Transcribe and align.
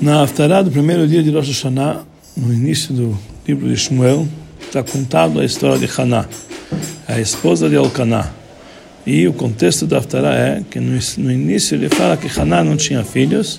Na 0.00 0.22
Haftarah 0.22 0.62
do 0.62 0.70
primeiro 0.70 1.08
dia 1.08 1.22
de 1.22 1.30
Rosh 1.30 1.48
Hashanah, 1.48 2.04
no 2.36 2.52
início 2.52 2.92
do 2.92 3.18
livro 3.48 3.66
de 3.66 3.76
Shmuel, 3.76 4.28
está 4.60 4.82
contado 4.82 5.40
a 5.40 5.44
história 5.44 5.78
de 5.78 5.88
Haná, 6.00 6.26
a 7.08 7.18
esposa 7.18 7.68
de 7.68 7.76
Elkanah. 7.76 8.30
E 9.06 9.26
o 9.26 9.32
contexto 9.32 9.86
da 9.86 9.98
Haftarah 9.98 10.34
é 10.34 10.62
que 10.70 10.78
no, 10.78 11.30
início 11.30 11.76
ele 11.76 11.88
fala 11.88 12.16
que 12.16 12.28
Haná 12.38 12.62
não 12.62 12.76
tinha 12.76 13.02
filhos, 13.02 13.58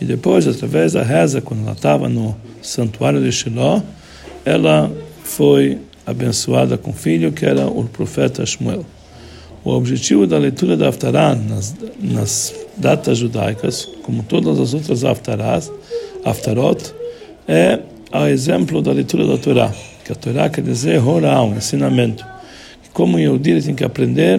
e 0.00 0.04
depois, 0.04 0.46
através 0.46 0.92
da 0.92 1.02
reza, 1.02 1.40
quando 1.40 1.62
ela 1.64 1.72
estava 1.72 2.08
no 2.08 2.36
santuário 2.62 3.20
de 3.20 3.32
Shiloh, 3.32 3.82
ela 4.44 4.90
foi 5.24 5.78
abençoada 6.06 6.78
com 6.78 6.92
filho, 6.92 7.32
que 7.32 7.44
era 7.44 7.66
o 7.66 7.84
profeta 7.84 8.46
Shmuel. 8.46 8.86
O 9.64 9.70
objetivo 9.70 10.26
da 10.26 10.36
leitura 10.36 10.76
da 10.76 10.88
Haftarah 10.88 11.34
nas, 11.34 11.74
nas 11.98 12.54
datas 12.76 13.16
judaicas, 13.16 13.88
como 14.02 14.22
todas 14.22 14.60
as 14.60 14.74
outras 14.74 15.04
Haftarahs, 15.04 15.72
Haftarot, 16.22 16.92
é 17.48 17.80
o 18.12 18.26
exemplo 18.26 18.82
da 18.82 18.92
leitura 18.92 19.26
da 19.26 19.38
Torá, 19.38 19.72
que 20.04 20.12
a 20.12 20.14
Torá 20.14 20.50
quer 20.50 20.62
dizer 20.62 21.02
Horá, 21.02 21.42
um 21.42 21.56
ensinamento. 21.56 22.26
Como 22.92 23.16
o 23.16 23.20
Yehudi 23.20 23.62
tem 23.62 23.74
que 23.74 23.84
aprender 23.84 24.38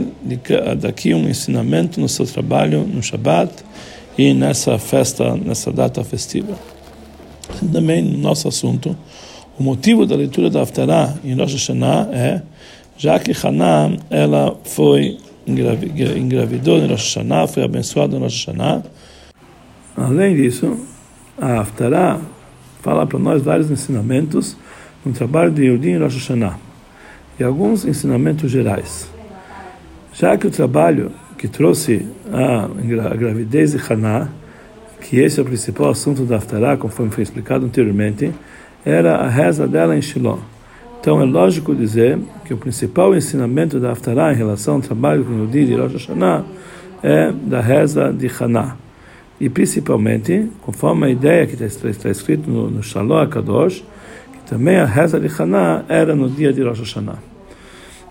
daqui 0.80 1.14
um 1.14 1.28
ensinamento 1.28 2.00
no 2.00 2.08
seu 2.08 2.26
trabalho, 2.28 2.86
no 2.86 3.02
Shabbat 3.02 3.52
e 4.18 4.32
nessa 4.32 4.78
festa, 4.78 5.36
nessa 5.36 5.72
data 5.72 6.04
festiva. 6.04 6.54
Também 7.74 8.02
no 8.02 8.18
nosso 8.20 8.48
assunto, 8.48 8.96
o 9.58 9.64
motivo 9.64 10.06
da 10.06 10.16
leitura 10.16 10.50
da 10.50 10.62
Haftarah 10.62 11.16
em 11.24 11.34
Rosh 11.34 11.54
Hashanah 11.54 12.10
é 12.14 12.42
já 12.98 13.20
que 13.20 13.32
Haná 13.32 13.92
ela 14.10 14.58
foi 14.64 15.18
engravidou 15.46 16.78
em 16.78 16.88
Rosh 16.88 17.16
Hashanah, 17.16 17.48
foi 17.48 17.64
abençoada 17.64 18.16
em 18.16 18.20
Rosh 18.20 18.46
Hashanah. 18.46 18.84
Além 19.96 20.36
disso, 20.36 20.78
a 21.38 21.60
Haftarah 21.60 22.20
fala 22.82 23.06
para 23.06 23.20
nós 23.20 23.42
vários 23.44 23.70
ensinamentos 23.70 24.58
no 25.06 25.14
trabalho 25.14 25.52
de 25.52 25.64
Yehudi 25.64 25.90
em 25.90 25.98
Rosh 26.00 26.16
Hashanah 26.16 26.58
e 27.40 27.44
alguns 27.44 27.86
ensinamentos 27.86 28.50
gerais. 28.50 29.10
Já 30.14 30.38
que 30.38 30.48
o 30.48 30.52
trabalho 30.52 31.12
que 31.38 31.48
trouxe 31.48 32.08
a 32.32 32.68
gravidez 33.16 33.74
de 33.74 33.94
Haná, 33.94 34.30
que 35.02 35.20
esse 35.20 35.40
é 35.40 35.44
o 35.44 35.46
principal 35.46 35.90
assunto 35.90 36.24
da 36.24 36.38
Haftarah, 36.38 36.78
conforme 36.78 37.12
foi 37.12 37.24
explicado 37.24 37.66
anteriormente, 37.66 38.32
era 38.86 39.18
a 39.18 39.28
reza 39.28 39.68
dela 39.68 39.96
em 39.96 40.02
Shiloh. 40.02 40.40
Então 41.00 41.22
é 41.22 41.26
lógico 41.26 41.76
dizer 41.76 42.18
que 42.46 42.54
o 42.54 42.58
principal 42.58 43.16
ensinamento 43.16 43.80
da 43.80 43.92
Haftarah 43.92 44.34
em 44.34 44.36
relação 44.36 44.76
ao 44.76 44.82
trabalho 44.82 45.24
com 45.24 45.44
o 45.44 45.48
dia 45.48 45.66
de 45.66 45.76
Rosh 45.76 45.94
Hashanah 45.94 46.44
é 47.04 47.32
da 47.32 47.62
reza 47.62 48.12
de 48.12 48.30
Haná. 48.40 48.76
E 49.40 49.50
principalmente, 49.50 50.50
conforme 50.62 51.08
a 51.08 51.10
ideia 51.10 51.46
que 51.46 51.62
está, 51.62 51.90
está 51.90 52.10
escrito 52.10 52.50
no, 52.50 52.72
no 52.72 52.82
Shalom 52.82 53.18
HaKadosh, 53.20 53.84
que 54.34 54.50
também 54.50 54.78
a 54.78 54.86
reza 54.86 55.20
de 55.20 55.30
Haná 55.40 55.84
era 55.88 56.16
no 56.16 56.30
dia 56.30 56.52
de 56.52 56.64
Rosh 56.64 56.80
Hashanah. 56.80 57.20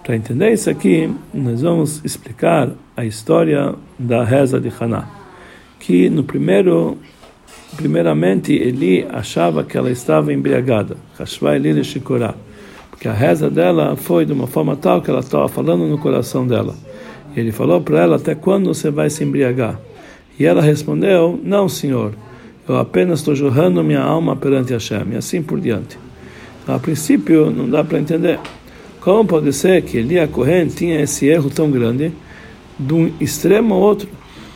Para 0.05 0.17
entender 0.17 0.53
isso 0.53 0.69
aqui, 0.69 1.11
nós 1.33 1.63
vamos 1.63 2.01
explicar 2.05 2.69
a 2.97 3.05
história 3.05 3.75
da 3.99 4.23
reza 4.23 4.61
de 4.61 4.71
Haná. 4.79 5.09
Que 5.81 6.09
no 6.11 6.23
primeiro, 6.23 6.99
primeiramente, 7.77 8.53
Eli 8.53 9.07
achava 9.11 9.65
que 9.65 9.77
ela 9.77 9.91
estava 9.91 10.33
embriagada. 10.33 10.97
Hashva 11.19 11.57
Eli 11.57 11.83
Shikorah 11.83 12.35
que 13.05 13.09
a 13.09 13.13
reza 13.13 13.51
dela 13.51 13.97
foi 13.97 14.25
de 14.25 14.33
uma 14.33 14.47
forma 14.47 14.77
tal 14.77 15.03
que 15.03 15.11
ela 15.11 15.21
estava 15.21 15.47
falando 15.47 15.87
no 15.87 15.99
coração 15.99 16.47
dela. 16.47 16.75
E 17.37 17.41
ele 17.41 17.53
falou 17.53 17.79
para 17.83 18.01
ela: 18.01 18.17
Até 18.17 18.35
quando 18.35 18.73
você 18.73 18.91
vai 18.91 19.11
se 19.11 19.23
embriagar? 19.23 19.79
E 20.39 20.47
ela 20.47 20.63
respondeu: 20.63 21.39
Não, 21.45 21.69
senhor, 21.69 22.15
eu 22.67 22.79
apenas 22.79 23.19
estou 23.19 23.35
jorrando 23.35 23.85
minha 23.85 24.01
alma 24.01 24.35
perante 24.35 24.73
Hashem, 24.73 25.05
e 25.13 25.17
assim 25.17 25.43
por 25.43 25.61
diante. 25.61 25.99
Então, 26.63 26.75
a 26.75 26.79
princípio, 26.79 27.51
não 27.51 27.69
dá 27.69 27.85
para 27.85 27.99
entender. 27.99 28.41
Como 29.03 29.27
pode 29.27 29.53
ser 29.53 29.83
que 29.83 29.99
Elia 29.99 30.27
Cohen 30.27 30.69
tinha 30.69 30.99
esse 31.03 31.27
erro 31.27 31.51
tão 31.51 31.71
grande, 31.71 32.11
de 32.79 32.95
um 32.95 33.13
extremo 33.21 33.75
ao 33.75 33.81
outro, 33.81 34.09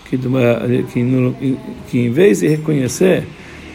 que, 0.08 0.16
que, 0.16 1.58
que 1.90 1.98
em 1.98 2.10
vez 2.10 2.40
de 2.40 2.48
reconhecer 2.48 3.24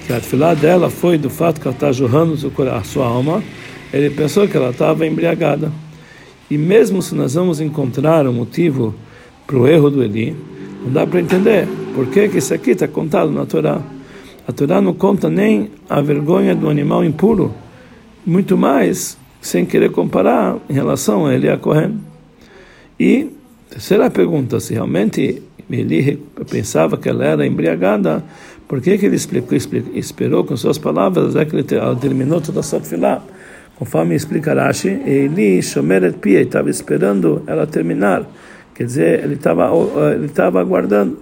que 0.07 0.13
a 0.13 0.16
tefilá 0.16 0.55
dela 0.55 0.90
foi 0.90 1.19
do 1.19 1.29
fato 1.29 1.61
que 1.61 1.67
ela 1.67 1.75
está 1.75 1.91
jorrando 1.91 2.34
a 2.72 2.84
sua 2.84 3.05
alma, 3.05 3.44
ele 3.93 4.09
pensou 4.09 4.47
que 4.47 4.57
ela 4.57 4.71
estava 4.71 5.05
embriagada. 5.05 5.71
E 6.49 6.57
mesmo 6.57 7.01
se 7.01 7.13
nós 7.13 7.35
vamos 7.35 7.61
encontrar 7.61 8.27
um 8.27 8.33
motivo 8.33 8.93
para 9.45 9.57
o 9.57 9.67
erro 9.67 9.89
do 9.89 10.03
Eli, 10.03 10.35
não 10.83 10.91
dá 10.91 11.05
para 11.05 11.21
entender 11.21 11.67
por 11.93 12.07
que, 12.07 12.27
que 12.27 12.39
isso 12.39 12.53
aqui 12.53 12.71
está 12.71 12.87
contado 12.87 13.31
na 13.31 13.45
Torá. 13.45 13.81
A 14.47 14.51
Torá 14.51 14.81
não 14.81 14.93
conta 14.93 15.29
nem 15.29 15.69
a 15.87 16.01
vergonha 16.01 16.55
do 16.55 16.69
animal 16.69 17.05
impuro, 17.05 17.53
muito 18.25 18.57
mais 18.57 19.17
sem 19.39 19.65
querer 19.65 19.91
comparar 19.91 20.57
em 20.69 20.73
relação 20.73 21.25
a 21.25 21.33
Eli 21.33 21.47
a 21.47 21.57
Cohen. 21.57 21.99
E 22.99 23.29
terceira 23.69 24.09
pergunta, 24.09 24.59
se 24.59 24.73
realmente 24.73 25.41
Eli 25.69 26.19
pensava 26.49 26.97
que 26.97 27.07
ela 27.09 27.25
era 27.25 27.45
embriagada, 27.45 28.23
por 28.67 28.81
que, 28.81 28.97
que 28.97 29.05
ele 29.05 29.15
explicou, 29.15 29.55
explicou, 29.55 29.95
esperou 29.95 30.43
com 30.43 30.57
suas 30.57 30.77
palavras, 30.77 31.35
é 31.35 31.45
que 31.45 31.55
ele 31.55 31.65
terminou 31.99 32.41
toda 32.41 32.61
a 32.61 32.63
sua? 32.63 32.81
Conforme 33.78 34.16
explica 34.16 34.53
Rashi, 34.53 35.01
Eli 35.06 35.61
Shomeret 35.61 36.17
Pia 36.19 36.41
estava 36.41 36.69
esperando 36.69 37.41
ela 37.47 37.66
terminar. 37.66 38.23
Quer 38.73 38.85
dizer, 38.85 39.23
ele 39.23 39.35
estava 39.35 39.69
ele 40.13 40.25
estava 40.25 40.61
aguardando. 40.61 41.19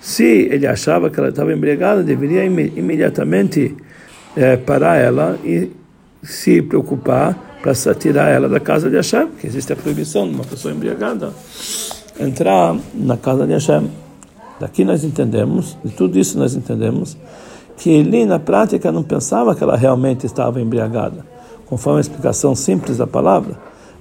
Se 0.00 0.48
ele 0.50 0.66
achava 0.66 1.10
que 1.10 1.18
ela 1.18 1.30
estava 1.30 1.52
embriagada, 1.52 2.02
deveria 2.02 2.44
imediatamente 2.44 3.74
é, 4.36 4.56
parar 4.56 4.96
ela 4.96 5.38
e 5.44 5.70
se 6.22 6.60
preocupar 6.60 7.58
para 7.62 7.72
tirar 7.94 8.28
ela 8.28 8.48
da 8.48 8.60
casa 8.60 8.90
de 8.90 8.96
Hashem, 8.96 9.28
que 9.40 9.46
existe 9.46 9.72
a 9.72 9.76
proibição 9.76 10.28
de 10.28 10.34
uma 10.34 10.44
pessoa 10.44 10.72
embriagada 10.74 11.32
entrar 12.18 12.76
na 12.94 13.16
casa 13.16 13.46
de 13.46 13.52
Hashem. 13.52 13.90
Daqui 14.60 14.84
nós 14.84 15.04
entendemos, 15.04 15.76
de 15.84 15.92
tudo 15.92 16.18
isso 16.18 16.38
nós 16.38 16.54
entendemos, 16.54 17.16
que 17.76 17.90
Eli 17.90 18.24
na 18.24 18.38
prática 18.38 18.90
não 18.90 19.02
pensava 19.02 19.54
que 19.54 19.62
ela 19.62 19.76
realmente 19.76 20.24
estava 20.26 20.60
embriagada 20.60 21.35
conforme 21.66 21.98
a 21.98 22.00
explicação 22.00 22.54
simples 22.54 22.96
da 22.96 23.06
palavra, 23.06 23.56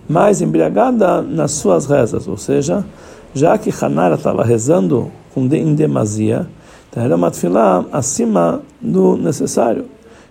mais 0.08 0.42
embriagada 0.42 1.22
nas 1.22 1.52
suas 1.52 1.86
rezas, 1.88 2.28
ou 2.28 2.38
seja, 2.38 2.86
já 3.34 3.58
que 3.58 3.74
Hanara 3.82 4.16
estava 4.16 4.44
rezando 4.44 5.12
em 5.36 5.76
demasia, 5.76 6.48
então 6.90 7.04
era 7.04 7.16
uma 7.16 7.30
tefilá 7.30 7.84
acima 7.92 8.62
do 8.80 9.18
necessário, 9.18 9.86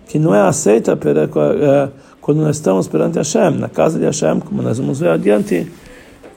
que 0.07 0.17
não 0.17 0.33
é 0.33 0.41
aceita 0.41 0.97
eh, 0.97 1.89
quando 2.21 2.41
nós 2.41 2.55
estamos 2.55 2.87
perante 2.87 3.17
Hashem, 3.17 3.59
na 3.59 3.69
casa 3.69 3.99
de 3.99 4.05
Hashem, 4.05 4.39
como 4.39 4.61
nós 4.63 4.79
vamos 4.79 4.99
ver 4.99 5.09
adiante, 5.09 5.71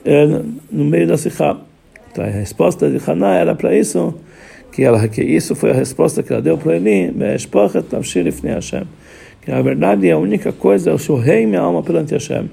eh, 0.05 0.43
no 0.71 0.85
meio 0.85 1.07
da 1.07 1.17
Sikha. 1.17 1.57
Então 2.11 2.25
a 2.25 2.29
resposta 2.29 2.91
de 2.91 3.01
Haná 3.11 3.35
era 3.37 3.55
para 3.55 3.75
isso, 3.75 4.15
que, 4.73 4.83
ela, 4.83 5.07
que 5.09 5.23
isso 5.23 5.55
foi 5.55 5.71
a 5.71 5.75
resposta 5.75 6.23
que 6.23 6.33
ela 6.33 6.43
deu 6.43 6.59
para 6.59 6.77
ele, 6.77 7.13
Hashem 8.55 8.83
que 8.85 8.98
na 9.49 9.63
verdade 9.63 10.11
a 10.11 10.19
única 10.19 10.53
coisa, 10.53 10.91
eu 10.91 10.99
chorrei 10.99 11.47
minha 11.47 11.61
alma 11.61 11.83
perante 11.83 12.13
Hashem. 12.13 12.51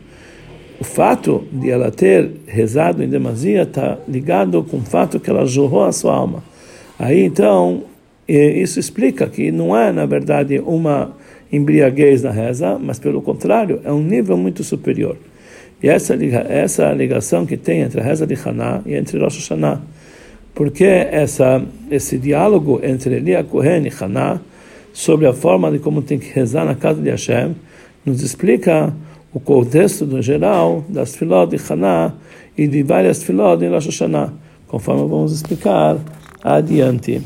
O 0.80 0.84
fato 0.84 1.44
de 1.52 1.70
ela 1.70 1.92
ter 1.92 2.32
rezado 2.48 3.04
em 3.04 3.08
demasia 3.08 3.64
está 3.64 3.98
ligado 4.08 4.64
com 4.64 4.78
o 4.78 4.82
fato 4.82 5.20
que 5.20 5.30
ela 5.30 5.46
jorrou 5.46 5.84
a 5.84 5.92
sua 5.92 6.14
alma. 6.14 6.44
Aí 7.00 7.24
então, 7.24 7.84
isso 8.28 8.80
explica 8.80 9.28
que 9.28 9.52
não 9.52 9.76
é, 9.76 9.92
na 9.92 10.06
verdade, 10.06 10.60
uma 10.60 11.16
embriaguez 11.52 12.24
na 12.24 12.32
reza, 12.32 12.78
mas 12.80 13.00
pelo 13.00 13.22
contrário, 13.22 13.80
é 13.84 13.92
um 13.92 14.02
nível 14.02 14.36
muito 14.36 14.64
superior. 14.64 15.18
E 15.82 15.88
essa, 15.88 16.16
essa 16.50 16.92
ligação 16.94 17.46
que 17.46 17.58
tem 17.58 17.82
entre 17.82 18.00
a 18.00 18.04
reza 18.04 18.26
de 18.26 18.36
Haná 18.44 18.82
e 18.86 18.96
entre 18.96 19.20
Rosh 19.20 19.38
Hashanah. 19.38 19.82
Porque 20.54 20.86
essa, 20.86 21.62
esse 21.92 22.18
diálogo 22.18 22.80
entre 22.82 23.16
Elia 23.16 23.44
Cohen 23.44 23.86
e 23.86 23.92
Haná 24.04 24.40
sobre 24.96 25.28
a 25.28 25.34
forma 25.34 25.70
de 25.70 25.78
como 25.78 26.02
tem 26.02 26.18
que 26.18 26.32
rezar 26.32 26.66
na 26.66 26.74
casa 26.74 27.02
de 27.02 27.10
Hashem, 27.10 27.54
nos 28.06 28.24
explica 28.24 28.94
o 29.34 29.42
contexto 29.42 30.06
no 30.06 30.22
geral 30.22 30.86
das 30.88 31.18
filó 31.18 31.46
de 31.46 31.58
Haná 31.70 32.14
e 32.58 32.66
de 32.66 32.82
várias 32.82 33.22
filó 33.22 33.58
de 33.58 33.68
Rosh 33.68 33.88
Hashanah, 33.88 34.32
conforme 34.70 35.02
vamos 35.02 35.34
explicar 35.34 35.98
adiante. 36.42 37.22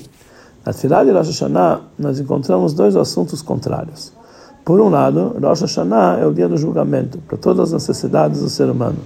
Na 0.66 0.74
filó 0.74 1.04
de 1.04 1.12
Rosh 1.12 1.28
Hashanah, 1.28 1.82
nós 2.00 2.20
encontramos 2.20 2.74
dois 2.74 2.96
assuntos 2.96 3.44
contrários. 3.44 4.12
Por 4.66 4.82
um 4.82 4.90
lado, 4.90 5.36
Rosh 5.40 5.62
Hashanah 5.62 6.18
é 6.22 6.26
o 6.26 6.34
dia 6.34 6.50
do 6.50 6.58
julgamento 6.58 7.20
para 7.20 7.38
todas 7.38 7.72
as 7.72 7.88
necessidades 7.88 8.42
do 8.42 8.50
ser 8.50 8.68
humano, 8.68 8.98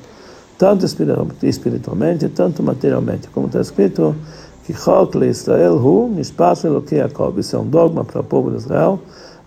tanto 0.57 0.85
espiritualmente, 0.85 2.29
tanto 2.29 2.63
materialmente, 2.63 3.27
como 3.27 3.47
está 3.47 3.59
escrito 3.59 4.15
que 4.65 4.73
Chok 4.73 5.17
Israel 5.25 5.75
hu 5.75 6.07
mishpat 6.07 6.65
Eloquei 6.65 6.99
Yaakov. 6.99 7.39
Isso 7.39 7.55
é 7.55 7.59
um 7.59 7.67
dogma 7.67 8.03
para 8.03 8.21
o 8.21 8.23
povo 8.23 8.49
de 8.49 8.57
Israel, 8.57 8.99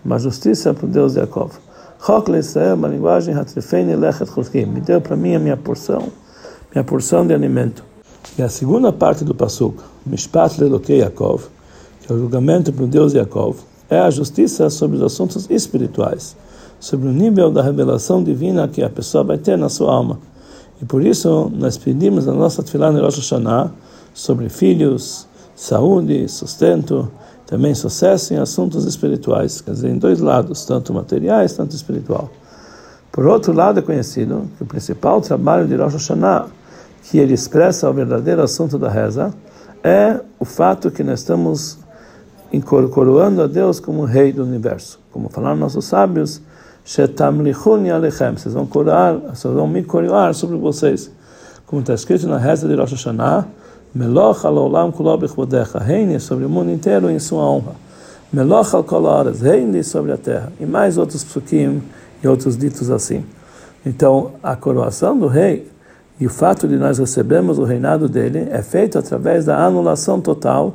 uma 0.05 0.19
justiça 0.19 0.73
para 0.73 0.85
o 0.85 0.89
Deus 0.89 1.13
de 1.13 1.19
Yaakov. 1.19 1.51
Chok 2.05 2.31
Israel, 2.33 2.75
uma 2.75 2.87
linguagem 2.87 3.33
hatrifeini 3.33 3.95
lechet 3.95 4.29
chutkim. 4.31 4.65
Me 4.65 4.79
deu 4.79 5.01
para 5.01 5.15
mim 5.15 5.35
a 5.35 5.39
minha 5.39 5.57
porção, 5.57 6.09
minha 6.73 6.83
porção 6.83 7.25
de 7.25 7.33
alimento. 7.33 7.83
E 8.37 8.43
a 8.43 8.49
segunda 8.49 8.93
parte 8.93 9.23
do 9.23 9.33
pasuk, 9.33 9.79
mishpat 10.05 10.61
Eloquei 10.61 10.99
Yaakov, 10.99 11.45
que 12.01 12.11
é 12.11 12.15
o 12.15 12.19
julgamento 12.19 12.71
para 12.71 12.83
o 12.83 12.87
Deus 12.87 13.13
de 13.13 13.17
Yaakov, 13.17 13.57
é 13.89 13.99
a 13.99 14.11
justiça 14.11 14.69
sobre 14.69 14.97
os 14.97 15.03
assuntos 15.03 15.49
espirituais, 15.49 16.35
sobre 16.79 17.07
o 17.07 17.11
nível 17.11 17.49
da 17.49 17.63
revelação 17.63 18.23
divina 18.23 18.67
que 18.67 18.83
a 18.83 18.89
pessoa 18.89 19.23
vai 19.23 19.37
ter 19.39 19.57
na 19.57 19.69
sua 19.69 19.91
alma. 19.91 20.19
E 20.79 20.85
por 20.85 21.03
isso 21.03 21.51
nós 21.55 21.75
pedimos 21.75 22.27
na 22.27 22.33
nossa 22.33 22.61
tefilá 22.61 22.91
no 22.91 23.01
Rosh 23.01 23.17
Hashanah 23.17 23.71
sobre 24.17 24.49
filhos, 24.49 25.27
saúde, 25.55 26.27
sustento, 26.27 27.11
também 27.45 27.75
sucesso 27.75 28.33
em 28.33 28.37
assuntos 28.37 28.83
espirituais, 28.85 29.61
quer 29.61 29.71
dizer, 29.71 29.89
em 29.89 29.97
dois 29.99 30.19
lados, 30.19 30.65
tanto 30.65 30.91
materiais, 30.91 31.53
tanto 31.53 31.75
espiritual. 31.75 32.27
Por 33.11 33.27
outro 33.27 33.53
lado, 33.53 33.77
é 33.77 33.81
conhecido 33.83 34.49
que 34.57 34.63
o 34.63 34.65
principal 34.65 35.21
trabalho 35.21 35.67
de 35.67 35.75
Rosh 35.75 35.93
Hashanah, 35.93 36.47
que 37.03 37.19
ele 37.19 37.35
expressa 37.35 37.87
o 37.87 37.93
verdadeiro 37.93 38.41
assunto 38.41 38.79
da 38.79 38.89
reza, 38.89 39.31
é 39.83 40.19
o 40.39 40.45
fato 40.45 40.89
que 40.89 41.03
nós 41.03 41.19
estamos 41.19 41.77
coroando 42.89 43.43
a 43.43 43.47
Deus 43.47 43.79
como 43.79 44.03
rei 44.03 44.33
do 44.33 44.43
universo. 44.43 44.99
Como 45.11 45.29
falaram 45.29 45.57
nossos 45.57 45.85
sábios, 45.85 46.41
vocês 46.83 47.07
vão 48.53 48.65
vocês 48.65 49.53
vão 49.53 49.67
me 49.67 49.83
coroar 49.83 50.33
sobre 50.33 50.57
vocês. 50.57 51.11
Como 51.67 51.81
está 51.81 51.93
escrito 51.93 52.27
na 52.27 52.37
reza 52.37 52.67
de 52.67 52.73
Rosh 52.73 52.93
Hashanah, 52.93 53.47
Meloch 53.93 54.45
al-olam 54.45 54.91
kulo 54.91 55.17
bechvodecha, 55.17 55.79
reine 55.79 56.19
sobre 56.19 56.45
o 56.45 56.49
mundo 56.49 56.71
inteiro 56.71 57.09
em 57.09 57.19
sua 57.19 57.43
honra. 57.43 57.75
Meloch 58.31 58.75
al-koloras, 58.75 59.41
reine 59.41 59.83
sobre 59.83 60.11
a 60.11 60.17
terra. 60.17 60.51
E 60.59 60.65
mais 60.65 60.97
outros 60.97 61.23
psukim 61.23 61.81
e 62.23 62.27
outros 62.27 62.57
ditos 62.57 62.89
assim. 62.91 63.23
Então, 63.85 64.31
a 64.43 64.55
coroação 64.55 65.17
do 65.17 65.27
rei 65.27 65.71
e 66.19 66.25
o 66.25 66.29
fato 66.29 66.67
de 66.67 66.75
nós 66.77 66.97
recebermos 66.97 67.59
o 67.59 67.63
reinado 67.63 68.09
dele 68.09 68.47
é 68.51 68.61
feito 68.61 68.97
através 68.97 69.45
da 69.45 69.63
anulação 69.63 70.19
total 70.19 70.73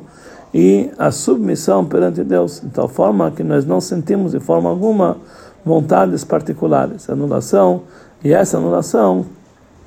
e 0.53 0.89
a 0.97 1.11
submissão 1.11 1.83
perante 1.83 2.23
Deus, 2.23 2.61
de 2.61 2.69
tal 2.69 2.87
forma 2.87 3.29
que 3.31 3.43
nós 3.43 3.65
não 3.65 3.81
sentimos 3.81 4.31
de 4.31 4.39
forma 4.39 4.69
alguma 4.69 5.17
vontades 5.65 6.23
particulares. 6.23 7.09
Anulação, 7.09 7.81
e 8.23 8.31
essa 8.31 8.57
anulação 8.57 9.25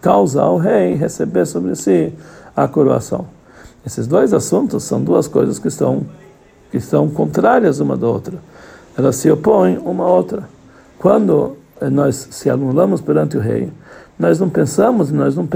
causa 0.01 0.43
ao 0.43 0.59
rei 0.59 0.95
receber 0.95 1.47
sobre 1.47 1.75
si 1.75 2.13
a 2.57 2.67
coroação. 2.67 3.27
Esses 3.85 4.07
dois 4.07 4.33
assuntos 4.33 4.83
são 4.83 5.03
duas 5.03 5.29
coisas 5.29 5.59
que 5.59 5.69
estão 5.69 6.07
que 6.71 6.79
estão 6.79 7.09
contrárias 7.09 7.79
uma 7.79 7.97
da 7.97 8.09
outra. 8.09 8.39
Elas 8.99 9.17
se 9.17 9.31
opõem 9.31 9.79
uma 9.79 10.05
à 10.05 10.09
outra. 10.09 10.49
Quando 10.99 11.57
nós 11.93 12.29
se 12.31 12.51
anulamos 12.51 13.01
perante 13.01 13.37
o 13.37 13.41
rei, 13.41 13.71
nós 14.19 14.41
não 14.41 14.49
pensamos, 14.49 15.13
nós 15.13 15.37
não 15.37 15.47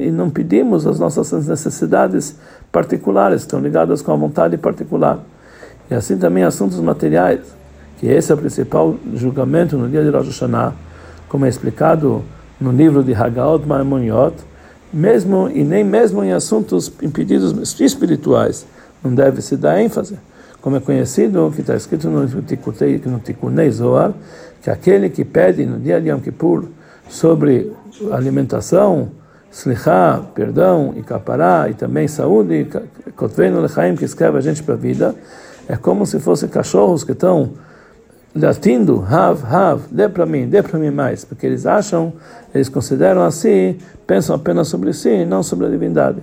e 0.00 0.10
não 0.10 0.30
pedimos 0.30 0.86
as 0.86 0.98
nossas 0.98 1.46
necessidades 1.46 2.36
particulares, 2.72 3.42
estão 3.42 3.60
ligadas 3.60 4.00
com 4.00 4.12
a 4.12 4.16
vontade 4.16 4.56
particular. 4.56 5.20
E 5.90 5.94
assim 5.94 6.16
também 6.16 6.42
assuntos 6.42 6.80
materiais, 6.80 7.40
que 7.98 8.06
esse 8.06 8.32
é 8.32 8.34
o 8.34 8.38
principal 8.38 8.96
julgamento 9.14 9.76
no 9.76 9.88
dia 9.88 10.02
de 10.02 10.10
Rosh 10.10 10.28
Hashanah, 10.28 10.72
como 11.28 11.44
é 11.44 11.48
explicado 11.48 12.24
no 12.60 12.72
livro 12.72 13.04
de 13.04 13.14
Hagaot 13.14 13.66
Maimoniot, 13.66 14.34
mesmo 14.92 15.48
e 15.48 15.62
nem 15.64 15.84
mesmo 15.84 16.22
em 16.22 16.32
assuntos 16.32 16.92
impedidos 17.02 17.80
espirituais 17.80 18.66
não 19.02 19.14
deve 19.14 19.42
se 19.42 19.56
dar 19.56 19.80
ênfase. 19.80 20.18
Como 20.60 20.76
é 20.76 20.80
conhecido, 20.80 21.52
que 21.54 21.60
está 21.60 21.76
escrito 21.76 22.08
no 22.08 23.20
Tikunei 23.20 23.70
Zohar, 23.70 24.12
que 24.62 24.70
aquele 24.70 25.08
que 25.08 25.24
pede 25.24 25.64
no 25.64 25.78
dia 25.78 26.00
de 26.00 26.08
Yom 26.08 26.18
Kippur 26.18 26.64
sobre 27.08 27.72
alimentação, 28.10 29.10
slichá, 29.52 30.20
perdão 30.34 30.92
e 30.96 31.02
capará, 31.02 31.68
e 31.70 31.74
também 31.74 32.08
saúde, 32.08 32.66
que 33.96 34.04
escreve 34.04 34.38
a 34.38 34.40
gente 34.40 34.62
para 34.62 34.74
a 34.74 34.76
vida, 34.76 35.14
é 35.68 35.76
como 35.76 36.04
se 36.04 36.18
fossem 36.18 36.48
cachorros 36.48 37.04
que 37.04 37.12
estão 37.12 37.52
latindo, 38.36 39.04
Hav, 39.08 39.42
Hav, 39.44 39.82
dê 39.90 40.08
para 40.08 40.26
mim, 40.26 40.48
dê 40.48 40.62
para 40.62 40.78
mim 40.78 40.90
mais, 40.90 41.24
porque 41.24 41.46
eles 41.46 41.66
acham, 41.66 42.12
eles 42.54 42.68
consideram 42.68 43.22
assim, 43.22 43.78
pensam 44.06 44.36
apenas 44.36 44.68
sobre 44.68 44.92
si, 44.92 45.24
não 45.24 45.42
sobre 45.42 45.66
a 45.66 45.70
divindade. 45.70 46.22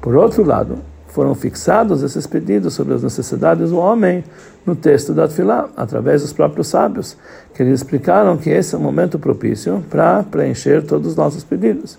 Por 0.00 0.14
outro 0.16 0.44
lado, 0.44 0.78
foram 1.08 1.34
fixados 1.34 2.02
esses 2.02 2.26
pedidos 2.26 2.74
sobre 2.74 2.94
as 2.94 3.02
necessidades 3.02 3.70
do 3.70 3.78
homem 3.78 4.24
no 4.64 4.76
texto 4.76 5.12
da 5.12 5.26
Tfilá, 5.26 5.68
através 5.76 6.22
dos 6.22 6.32
próprios 6.32 6.68
sábios, 6.68 7.16
que 7.54 7.62
eles 7.62 7.80
explicaram 7.80 8.36
que 8.36 8.50
esse 8.50 8.74
é 8.74 8.78
o 8.78 8.80
momento 8.80 9.18
propício 9.18 9.84
para 9.90 10.22
preencher 10.22 10.84
todos 10.84 11.08
os 11.08 11.16
nossos 11.16 11.42
pedidos. 11.42 11.98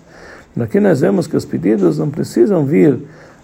Aqui 0.58 0.80
nós 0.80 1.00
vemos 1.00 1.26
que 1.26 1.36
os 1.36 1.44
pedidos 1.44 1.98
não 1.98 2.10
precisam 2.10 2.64
vir 2.64 2.98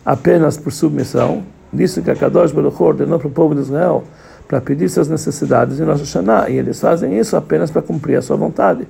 apenas 0.04 0.56
por 0.56 0.72
submissão, 0.72 1.42
disso 1.72 2.02
que 2.02 2.10
a 2.10 2.16
Kadosh 2.16 2.52
Baruch 2.52 2.82
ordenou 2.82 3.18
para 3.18 3.28
o 3.28 3.30
povo 3.30 3.54
de 3.54 3.60
Israel, 3.60 4.04
para 4.48 4.60
pedir 4.60 4.88
suas 4.88 5.08
necessidades 5.08 5.78
em 5.78 5.84
Rosh 5.84 6.00
Hashanah, 6.00 6.48
e 6.48 6.56
eles 6.56 6.80
fazem 6.80 7.18
isso 7.18 7.36
apenas 7.36 7.70
para 7.70 7.82
cumprir 7.82 8.16
a 8.16 8.22
sua 8.22 8.36
vontade. 8.36 8.88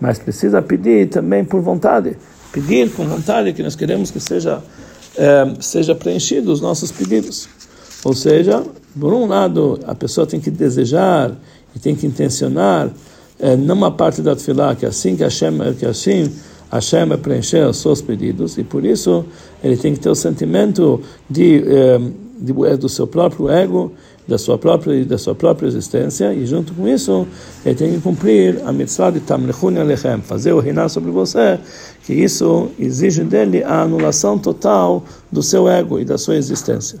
Mas 0.00 0.18
precisa 0.18 0.62
pedir 0.62 1.08
também 1.08 1.44
por 1.44 1.60
vontade, 1.60 2.16
pedir 2.52 2.90
com 2.92 3.04
vontade 3.04 3.52
que 3.52 3.62
nós 3.62 3.74
queremos 3.74 4.10
que 4.10 4.20
seja 4.20 4.62
é, 5.16 5.54
seja 5.60 5.94
preenchido 5.94 6.52
os 6.52 6.60
nossos 6.60 6.92
pedidos. 6.92 7.48
Ou 8.04 8.14
seja, 8.14 8.62
por 8.98 9.12
um 9.12 9.26
lado, 9.26 9.78
a 9.86 9.94
pessoa 9.94 10.26
tem 10.26 10.40
que 10.40 10.50
desejar 10.50 11.32
e 11.74 11.78
tem 11.78 11.94
que 11.94 12.06
intencionar 12.06 12.88
é, 13.38 13.56
numa 13.56 13.90
parte 13.90 14.22
da 14.22 14.34
tefilá 14.34 14.74
que 14.74 14.86
assim 14.86 15.16
que 15.16 15.22
Hashem, 15.22 15.58
que 15.78 15.86
Hashem 16.70 17.06
vai 17.06 17.18
preencher 17.18 17.66
os 17.66 17.78
seus 17.78 18.00
pedidos 18.00 18.56
e 18.58 18.64
por 18.64 18.84
isso 18.84 19.24
ele 19.62 19.76
tem 19.76 19.92
que 19.92 20.00
ter 20.00 20.08
o 20.08 20.14
sentimento 20.14 21.00
de, 21.28 21.62
é, 21.66 21.98
de 22.38 22.76
do 22.76 22.88
seu 22.88 23.06
próprio 23.06 23.50
ego 23.50 23.92
da 24.30 24.38
sua 24.38 24.56
própria 24.56 25.04
da 25.04 25.18
sua 25.18 25.34
própria 25.34 25.66
existência 25.66 26.32
e 26.32 26.46
junto 26.46 26.72
com 26.72 26.86
isso 26.86 27.26
ele 27.66 27.74
tem 27.74 27.92
que 27.92 28.00
cumprir 28.00 28.62
a 28.64 28.72
mitzvah 28.72 29.10
de 29.10 29.18
tamlechun 29.18 29.76
alechem, 29.78 30.22
fazer 30.22 30.52
o 30.52 30.60
reinar 30.60 30.88
sobre 30.88 31.10
você, 31.10 31.58
que 32.04 32.14
isso 32.14 32.70
exige 32.78 33.24
dele 33.24 33.64
a 33.64 33.82
anulação 33.82 34.38
total 34.38 35.04
do 35.32 35.42
seu 35.42 35.68
ego 35.68 35.98
e 35.98 36.04
da 36.04 36.16
sua 36.16 36.36
existência. 36.36 37.00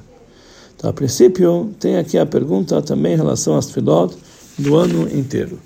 Então, 0.76 0.90
a 0.90 0.92
princípio, 0.92 1.70
tem 1.78 1.98
aqui 1.98 2.18
a 2.18 2.26
pergunta 2.26 2.82
também 2.82 3.12
em 3.12 3.16
relação 3.16 3.56
às 3.56 3.70
filot 3.70 4.16
do 4.58 4.76
ano 4.76 5.08
inteiro. 5.16 5.58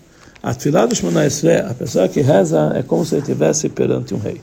A 0.42 0.52
tefilá 0.52 0.84
do 0.84 0.94
Shemona 0.94 1.22
a 1.24 1.74
pessoa 1.74 2.08
que 2.08 2.20
reza 2.20 2.72
é 2.74 2.82
como 2.82 3.04
se 3.04 3.14
ele 3.14 3.22
estivesse 3.22 3.70
perante 3.70 4.12
um 4.12 4.18
rei. 4.18 4.40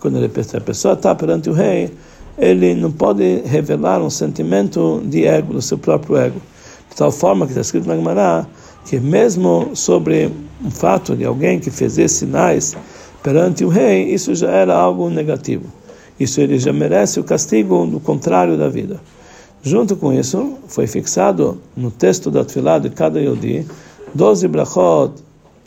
Quando 0.00 0.16
ele, 0.16 0.26
a 0.26 0.60
pessoa 0.60 0.94
está 0.94 1.14
perante 1.14 1.48
o 1.48 1.52
rei, 1.52 1.92
ele 2.36 2.74
não 2.74 2.90
pode 2.90 3.42
revelar 3.44 4.02
um 4.02 4.10
sentimento 4.10 5.02
de 5.04 5.24
ego, 5.24 5.52
do 5.52 5.62
seu 5.62 5.78
próprio 5.78 6.16
ego. 6.16 6.40
De 6.90 6.96
tal 6.96 7.10
forma 7.12 7.46
que 7.46 7.52
está 7.52 7.60
escrito 7.60 7.86
na 7.86 7.96
Gemara 7.96 8.46
que 8.86 9.00
mesmo 9.00 9.70
sobre 9.74 10.32
um 10.64 10.70
fato 10.70 11.16
de 11.16 11.24
alguém 11.24 11.58
que 11.58 11.70
fez 11.70 11.94
sinais 12.12 12.76
perante 13.22 13.64
o 13.64 13.68
rei, 13.68 14.04
isso 14.14 14.34
já 14.34 14.50
era 14.50 14.74
algo 14.74 15.10
negativo. 15.10 15.64
Isso 16.18 16.40
ele 16.40 16.58
já 16.58 16.72
merece 16.72 17.20
o 17.20 17.24
castigo 17.24 17.84
do 17.86 18.00
contrário 18.00 18.56
da 18.56 18.68
vida. 18.68 19.00
Junto 19.62 19.96
com 19.96 20.12
isso, 20.12 20.54
foi 20.68 20.86
fixado 20.86 21.60
no 21.76 21.90
texto 21.90 22.30
da 22.30 22.44
Tfilah 22.44 22.78
de 22.78 22.90
cada 22.90 23.20
Yodi 23.20 23.66
12 24.14 24.46
brachot, 24.46 25.12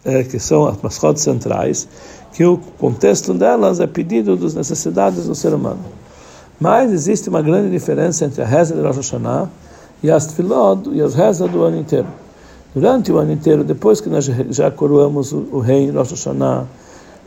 eh, 0.05 0.23
que 0.23 0.39
são 0.39 0.65
as 0.65 0.77
brachot 0.77 1.19
centrais, 1.19 1.87
que 2.33 2.45
o 2.45 2.57
contexto 2.77 3.33
delas 3.33 3.79
é 3.81 3.87
pedido 3.87 4.37
das 4.37 4.53
necessidades 4.53 5.25
do 5.25 5.35
ser 5.35 5.53
humano. 5.53 5.83
Mas 6.59 6.91
existe 6.91 7.29
uma 7.29 7.41
grande 7.41 7.69
diferença 7.69 8.25
entre 8.25 8.41
a 8.41 8.45
reza 8.45 8.73
de 8.73 8.81
Rosh 8.81 8.97
Hashanah 8.97 9.49
e 10.01 10.09
as 10.09 10.27
tefilot 10.27 10.89
e 10.91 11.01
as 11.01 11.39
do 11.39 11.63
ano 11.63 11.79
inteiro. 11.79 12.07
Durante 12.73 13.11
o 13.11 13.17
ano 13.17 13.31
inteiro, 13.31 13.63
depois 13.63 13.99
que 13.99 14.09
nós 14.09 14.25
já 14.25 14.69
coroamos 14.69 15.31
o, 15.33 15.59
rei 15.59 15.85
em 15.85 15.91
Rosh 15.91 16.11
Hashanah, 16.11 16.67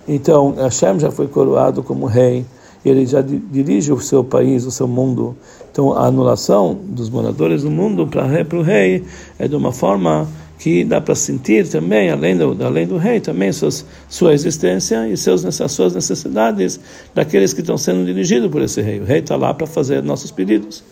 então 0.06 0.54
Hashem 0.56 1.00
já 1.00 1.10
foi 1.10 1.26
coroado 1.26 1.82
como 1.82 2.06
rei, 2.06 2.44
ele 2.84 3.06
já 3.06 3.20
dirige 3.20 3.92
o 3.92 4.00
seu 4.00 4.24
país, 4.24 4.64
o 4.64 4.70
seu 4.70 4.88
mundo. 4.88 5.36
Então 5.70 5.92
a 5.92 6.06
anulação 6.06 6.78
dos 6.82 7.08
moradores 7.10 7.62
do 7.62 7.70
mundo 7.70 8.06
para 8.06 8.58
o 8.58 8.62
rei 8.62 9.04
é 9.38 9.48
de 9.48 9.56
uma 9.56 9.72
forma 9.72 10.28
que 10.58 10.84
dá 10.84 11.00
para 11.00 11.16
sentir 11.16 11.68
também, 11.68 12.08
além 12.08 12.36
do, 12.36 12.56
além 12.64 12.86
do 12.86 12.96
rei, 12.96 13.18
também 13.18 13.52
suas, 13.52 13.84
sua 14.08 14.32
existência 14.32 15.08
e 15.08 15.16
seus, 15.16 15.44
as 15.44 15.72
suas 15.72 15.92
necessidades 15.92 16.78
daqueles 17.12 17.52
que 17.52 17.62
estão 17.62 17.76
sendo 17.76 18.06
dirigidos 18.06 18.48
por 18.48 18.62
esse 18.62 18.80
rei. 18.80 19.00
O 19.00 19.04
rei 19.04 19.18
está 19.18 19.34
lá 19.34 19.52
para 19.52 19.66
fazer 19.66 20.04
nossos 20.04 20.30
pedidos. 20.30 20.84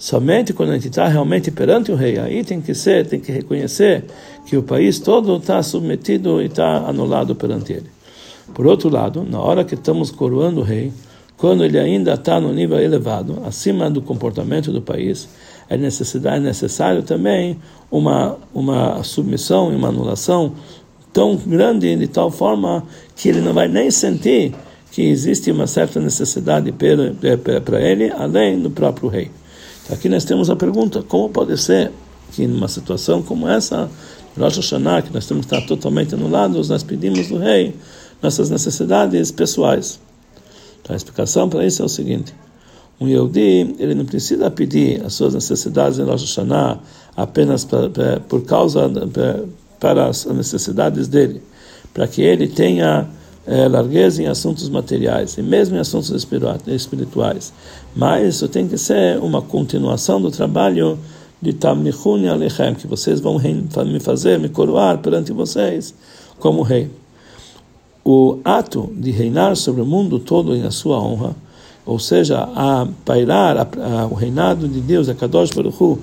Somente 0.00 0.54
quando 0.54 0.70
a 0.70 0.74
gente 0.76 0.88
está 0.88 1.06
realmente 1.06 1.50
perante 1.50 1.92
o 1.92 1.94
rei, 1.94 2.18
aí 2.18 2.42
tem 2.42 2.58
que 2.58 2.72
ser, 2.72 3.06
tem 3.06 3.20
que 3.20 3.30
reconhecer 3.30 4.02
que 4.46 4.56
o 4.56 4.62
país 4.62 4.98
todo 4.98 5.36
está 5.36 5.62
submetido 5.62 6.40
e 6.40 6.46
está 6.46 6.88
anulado 6.88 7.34
perante 7.34 7.74
ele. 7.74 7.90
Por 8.54 8.66
outro 8.66 8.88
lado, 8.88 9.22
na 9.28 9.38
hora 9.38 9.62
que 9.62 9.74
estamos 9.74 10.10
coroando 10.10 10.62
o 10.62 10.64
rei, 10.64 10.90
quando 11.36 11.62
ele 11.62 11.78
ainda 11.78 12.14
está 12.14 12.40
no 12.40 12.50
nível 12.50 12.80
elevado, 12.80 13.42
acima 13.44 13.90
do 13.90 14.00
comportamento 14.00 14.72
do 14.72 14.80
país, 14.80 15.28
é, 15.68 15.76
necessidade, 15.76 16.38
é 16.38 16.40
necessário 16.40 17.02
também 17.02 17.58
uma, 17.90 18.38
uma 18.54 19.02
submissão 19.04 19.70
e 19.70 19.76
uma 19.76 19.88
anulação 19.88 20.54
tão 21.12 21.36
grande, 21.36 21.94
de 21.94 22.06
tal 22.06 22.30
forma 22.30 22.84
que 23.14 23.28
ele 23.28 23.42
não 23.42 23.52
vai 23.52 23.68
nem 23.68 23.90
sentir 23.90 24.54
que 24.90 25.02
existe 25.02 25.50
uma 25.50 25.66
certa 25.66 26.00
necessidade 26.00 26.72
para 26.72 27.82
ele, 27.82 28.10
além 28.10 28.58
do 28.58 28.70
próprio 28.70 29.10
rei. 29.10 29.30
Aqui 29.92 30.08
nós 30.08 30.24
temos 30.24 30.48
a 30.48 30.56
pergunta: 30.56 31.02
como 31.02 31.28
pode 31.28 31.56
ser 31.58 31.90
que 32.32 32.46
numa 32.46 32.68
situação 32.68 33.22
como 33.22 33.48
essa, 33.48 33.90
Rosh 34.38 34.56
Hashanah, 34.56 35.02
que 35.02 35.12
nós 35.12 35.26
temos 35.26 35.46
que 35.46 35.54
estar 35.54 35.66
totalmente 35.66 36.14
anulados, 36.14 36.68
nós 36.68 36.82
pedimos 36.82 37.28
do 37.28 37.38
rei 37.38 37.74
nossas 38.22 38.50
necessidades 38.50 39.30
pessoais. 39.30 39.98
Então 40.80 40.94
a 40.94 40.96
explicação 40.96 41.48
para 41.48 41.66
isso 41.66 41.82
é 41.82 41.84
o 41.84 41.88
seguinte: 41.88 42.32
um 43.00 43.08
Yehudi, 43.08 43.74
ele 43.78 43.94
não 43.94 44.04
precisa 44.04 44.50
pedir 44.50 45.04
as 45.04 45.14
suas 45.14 45.34
necessidades 45.34 45.98
em 45.98 46.04
Rosh 46.04 46.22
Hashanah 46.22 46.78
apenas 47.16 47.64
pra, 47.64 47.88
pra, 47.90 48.20
por 48.20 48.44
causa 48.44 48.88
pra, 48.88 49.40
para 49.80 50.06
as 50.06 50.24
necessidades 50.26 51.08
dele, 51.08 51.42
para 51.92 52.06
que 52.06 52.22
ele 52.22 52.46
tenha 52.46 53.08
é, 53.46 53.68
largueza 53.68 54.22
em 54.22 54.26
assuntos 54.26 54.68
materiais 54.68 55.36
e 55.38 55.42
mesmo 55.42 55.76
em 55.76 55.80
assuntos 55.80 56.10
espirituais. 56.66 57.52
Mas 57.94 58.34
isso 58.34 58.48
tem 58.48 58.68
que 58.68 58.76
ser 58.76 59.18
uma 59.18 59.42
continuação 59.42 60.20
do 60.20 60.30
trabalho 60.30 60.98
de 61.40 61.52
Tamnichun 61.52 62.28
Alechem, 62.30 62.74
que 62.74 62.86
vocês 62.86 63.20
vão 63.20 63.38
me 63.38 64.00
fazer, 64.00 64.38
me 64.38 64.48
coroar 64.48 64.98
perante 64.98 65.32
vocês 65.32 65.94
como 66.38 66.62
rei. 66.62 66.90
O 68.04 68.38
ato 68.44 68.92
de 68.94 69.10
reinar 69.10 69.56
sobre 69.56 69.80
o 69.82 69.86
mundo 69.86 70.18
todo 70.18 70.54
em 70.54 70.64
a 70.64 70.70
sua 70.70 71.00
honra, 71.00 71.34
ou 71.86 71.98
seja, 71.98 72.48
a 72.54 72.86
pairar 73.04 73.56
a, 73.56 73.62
a, 73.62 74.06
o 74.06 74.14
reinado 74.14 74.68
de 74.68 74.80
Deus, 74.80 75.08
a 75.08 75.14
Kadosh 75.14 75.50
Baruch 75.50 75.82
Hu, 75.82 75.98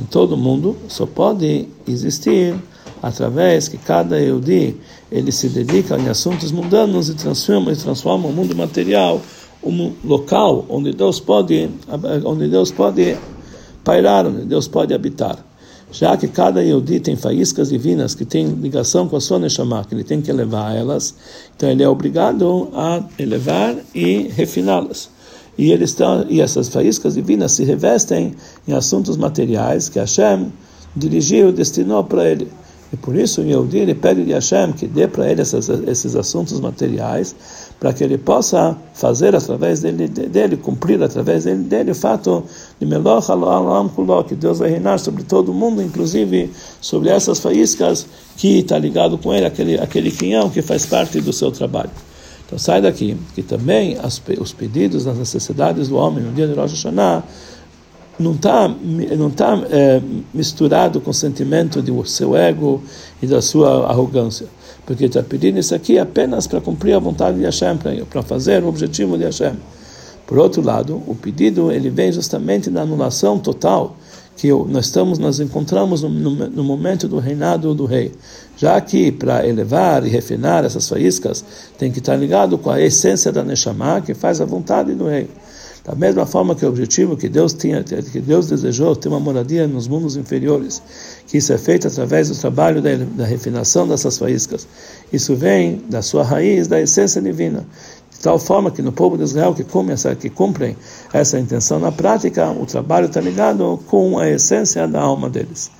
em 0.00 0.04
todo 0.04 0.32
o 0.32 0.36
mundo, 0.36 0.76
só 0.88 1.04
pode 1.04 1.68
existir 1.86 2.54
através 3.02 3.68
que 3.68 3.78
cada 3.78 4.20
Eudi 4.20 4.76
ele 5.10 5.32
se 5.32 5.48
dedica 5.48 5.98
em 5.98 6.08
assuntos 6.08 6.52
mundanos 6.52 7.08
e 7.08 7.14
transforma, 7.14 7.72
e 7.72 7.76
transforma 7.76 8.28
o 8.28 8.32
mundo 8.32 8.54
material 8.54 9.20
um 9.62 9.92
local 10.04 10.64
onde 10.68 10.92
Deus 10.92 11.18
pode 11.18 11.68
onde 12.24 12.48
Deus 12.48 12.70
pode 12.70 13.16
pairar, 13.84 14.26
onde 14.26 14.44
Deus 14.44 14.68
pode 14.68 14.94
habitar. 14.94 15.44
Já 15.90 16.16
que 16.16 16.28
cada 16.28 16.62
Yehudi 16.62 17.00
tem 17.00 17.16
faíscas 17.16 17.70
divinas 17.70 18.14
que 18.14 18.24
tem 18.24 18.46
ligação 18.46 19.08
com 19.08 19.16
a 19.16 19.20
sua 19.20 19.38
Neshama, 19.38 19.84
que 19.84 19.94
ele 19.94 20.04
tem 20.04 20.20
que 20.20 20.30
elevar 20.30 20.76
elas, 20.76 21.14
então 21.56 21.68
ele 21.70 21.82
é 21.82 21.88
obrigado 21.88 22.68
a 22.74 23.02
elevar 23.18 23.74
e 23.94 24.28
refiná-las. 24.28 25.08
E, 25.56 25.72
ele 25.72 25.84
está, 25.84 26.26
e 26.28 26.40
essas 26.40 26.68
faíscas 26.68 27.14
divinas 27.14 27.52
se 27.52 27.64
revestem 27.64 28.34
em 28.66 28.72
assuntos 28.74 29.16
materiais 29.16 29.88
que 29.88 29.98
Hashem 29.98 30.52
dirigiu, 30.94 31.50
destinou 31.50 32.04
para 32.04 32.28
ele. 32.28 32.48
E 32.92 32.96
por 32.96 33.14
isso 33.14 33.42
o 33.42 33.44
Yehudi 33.44 33.78
ele 33.78 33.94
pede 33.94 34.24
de 34.24 34.32
Hashem 34.32 34.72
que 34.72 34.86
dê 34.86 35.06
para 35.06 35.30
ele 35.30 35.42
essas, 35.42 35.68
esses 35.68 36.16
assuntos 36.16 36.58
materiais, 36.58 37.36
para 37.78 37.92
que 37.92 38.02
ele 38.02 38.16
possa 38.16 38.76
fazer 38.94 39.36
através 39.36 39.80
dele, 39.80 40.08
dele, 40.08 40.56
cumprir 40.56 41.02
através 41.02 41.44
dele, 41.44 41.64
dele 41.64 41.90
o 41.90 41.94
fato 41.94 42.44
de 42.80 42.86
Meloch 42.86 43.30
Alam 43.30 43.88
Kuló, 43.88 44.22
que 44.22 44.34
Deus 44.34 44.58
vai 44.58 44.70
reinar 44.70 44.98
sobre 44.98 45.22
todo 45.22 45.50
o 45.50 45.54
mundo, 45.54 45.82
inclusive 45.82 46.50
sobre 46.80 47.10
essas 47.10 47.38
faíscas 47.38 48.06
que 48.36 48.60
está 48.60 48.78
ligado 48.78 49.18
com 49.18 49.34
ele, 49.34 49.44
aquele, 49.44 49.78
aquele 49.78 50.10
quinhão 50.10 50.48
que 50.48 50.62
faz 50.62 50.86
parte 50.86 51.20
do 51.20 51.32
seu 51.32 51.52
trabalho. 51.52 51.90
Então 52.46 52.58
sai 52.58 52.80
daqui, 52.80 53.14
que 53.34 53.42
também 53.42 53.98
as, 54.02 54.20
os 54.40 54.54
pedidos, 54.54 55.06
as 55.06 55.18
necessidades 55.18 55.88
do 55.88 55.96
homem 55.96 56.24
no 56.24 56.32
dia 56.32 56.46
de 56.46 56.54
Rosh 56.54 56.72
Hashanah 56.72 57.22
não 58.18 58.32
está 58.32 58.68
não 59.16 59.30
tá, 59.30 59.60
é, 59.70 60.00
misturado 60.34 61.00
com 61.00 61.10
o 61.10 61.14
sentimento 61.14 61.80
do 61.80 62.04
seu 62.04 62.36
ego 62.36 62.82
e 63.22 63.26
da 63.26 63.40
sua 63.40 63.86
arrogância. 63.88 64.46
Porque 64.84 65.04
está 65.04 65.22
pedindo 65.22 65.58
isso 65.58 65.74
aqui 65.74 65.98
apenas 65.98 66.46
para 66.46 66.60
cumprir 66.60 66.94
a 66.94 66.98
vontade 66.98 67.38
de 67.38 67.44
Hashem, 67.44 67.78
para 68.08 68.22
fazer 68.22 68.64
o 68.64 68.68
objetivo 68.68 69.18
de 69.18 69.24
Hashem. 69.24 69.54
Por 70.26 70.38
outro 70.38 70.62
lado, 70.62 71.02
o 71.06 71.14
pedido 71.14 71.70
ele 71.70 71.90
vem 71.90 72.12
justamente 72.12 72.70
da 72.70 72.82
anulação 72.82 73.38
total 73.38 73.96
que 74.38 74.52
nós 74.52 74.86
estamos 74.86 75.18
nós 75.18 75.40
encontramos 75.40 76.02
no, 76.02 76.08
no, 76.08 76.30
no 76.48 76.64
momento 76.64 77.08
do 77.08 77.18
reinado 77.18 77.74
do 77.74 77.84
rei. 77.84 78.12
Já 78.56 78.80
que 78.80 79.10
para 79.10 79.46
elevar 79.46 80.06
e 80.06 80.08
refinar 80.08 80.64
essas 80.64 80.88
faíscas 80.88 81.44
tem 81.76 81.90
que 81.90 81.98
estar 81.98 82.14
ligado 82.14 82.56
com 82.56 82.70
a 82.70 82.80
essência 82.80 83.32
da 83.32 83.42
Neshama, 83.42 84.00
que 84.00 84.14
faz 84.14 84.40
a 84.40 84.44
vontade 84.44 84.94
do 84.94 85.08
rei. 85.08 85.28
Da 85.88 85.94
mesma 85.94 86.26
forma 86.26 86.54
que 86.54 86.66
o 86.66 86.68
objetivo 86.68 87.16
que 87.16 87.30
Deus 87.30 87.54
tinha, 87.54 87.82
que 87.82 88.20
Deus 88.20 88.46
desejou 88.46 88.94
ter 88.94 89.08
uma 89.08 89.18
moradia 89.18 89.66
nos 89.66 89.88
mundos 89.88 90.16
inferiores, 90.16 90.82
que 91.26 91.38
isso 91.38 91.50
é 91.50 91.56
feito 91.56 91.88
através 91.88 92.28
do 92.28 92.36
trabalho 92.36 92.82
da, 92.82 92.90
da 92.94 93.24
refinação 93.24 93.88
dessas 93.88 94.18
faíscas. 94.18 94.68
Isso 95.10 95.34
vem 95.34 95.82
da 95.88 96.02
sua 96.02 96.22
raiz, 96.22 96.68
da 96.68 96.78
essência 96.78 97.22
divina. 97.22 97.64
De 98.12 98.18
tal 98.18 98.38
forma 98.38 98.70
que 98.70 98.82
no 98.82 98.92
povo 98.92 99.16
de 99.16 99.22
Israel 99.22 99.54
que, 99.54 99.64
come 99.64 99.92
essa, 99.94 100.14
que 100.14 100.28
cumprem 100.28 100.76
essa 101.10 101.38
intenção 101.38 101.78
na 101.78 101.90
prática, 101.90 102.50
o 102.50 102.66
trabalho 102.66 103.06
está 103.06 103.22
ligado 103.22 103.80
com 103.86 104.18
a 104.18 104.28
essência 104.28 104.86
da 104.86 105.00
alma 105.00 105.30
deles. 105.30 105.70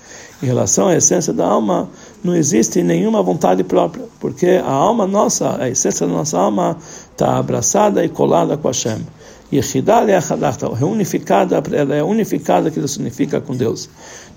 Em 0.42 0.46
relação 0.46 0.88
à 0.88 0.96
essência 0.96 1.34
da 1.34 1.46
alma, 1.46 1.86
não 2.24 2.34
existe 2.34 2.82
nenhuma 2.82 3.22
vontade 3.22 3.62
própria, 3.62 4.06
porque 4.18 4.62
a 4.64 4.70
alma 4.70 5.06
nossa, 5.06 5.62
a 5.62 5.68
essência 5.68 6.06
da 6.06 6.12
nossa 6.14 6.38
alma, 6.38 6.78
está 7.12 7.36
abraçada 7.36 8.02
e 8.02 8.08
colada 8.08 8.56
com. 8.56 8.70
Yechidá 8.72 8.78
Leachadachta, 8.78 9.17
reunificada, 10.78 11.62
ela 11.72 11.94
é 11.94 12.02
unificada 12.02 12.70
que 12.70 12.78
ela 12.78 12.88
significa 12.88 13.40
com 13.40 13.56
Deus. 13.56 13.88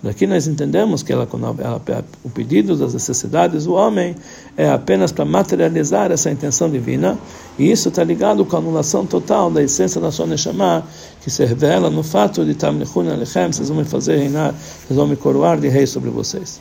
Daqui 0.01 0.25
nós 0.25 0.47
entendemos 0.47 1.03
que 1.03 1.13
ela, 1.13 1.27
ela, 1.59 2.05
o 2.23 2.29
pedido 2.29 2.75
das 2.75 2.93
necessidades 2.93 3.65
do 3.65 3.73
homem 3.73 4.15
é 4.57 4.67
apenas 4.69 5.11
para 5.11 5.25
materializar 5.25 6.11
essa 6.11 6.31
intenção 6.31 6.69
divina, 6.71 7.19
e 7.59 7.69
isso 7.69 7.89
está 7.89 8.03
ligado 8.03 8.43
com 8.43 8.55
a 8.55 8.59
anulação 8.59 9.05
total 9.05 9.51
da 9.51 9.61
essência 9.61 10.01
da 10.01 10.11
sua 10.11 10.25
Neshama, 10.25 10.83
que 11.21 11.29
se 11.29 11.45
revela 11.45 11.89
no 11.89 12.01
fato 12.01 12.43
de 12.43 12.55
Tamlichun 12.55 13.11
Alechem, 13.11 13.51
vocês 13.51 13.69
vão 13.69 13.77
me 13.77 13.85
fazer 13.85 14.17
reinar, 14.17 14.53
vocês 14.53 14.97
vão 14.97 15.05
me 15.05 15.15
coroar 15.15 15.59
de 15.59 15.67
rei 15.67 15.85
sobre 15.85 16.09
vocês. 16.09 16.59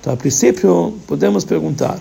Então, 0.00 0.12
a 0.12 0.16
princípio, 0.16 0.94
podemos 1.06 1.44
perguntar, 1.44 1.96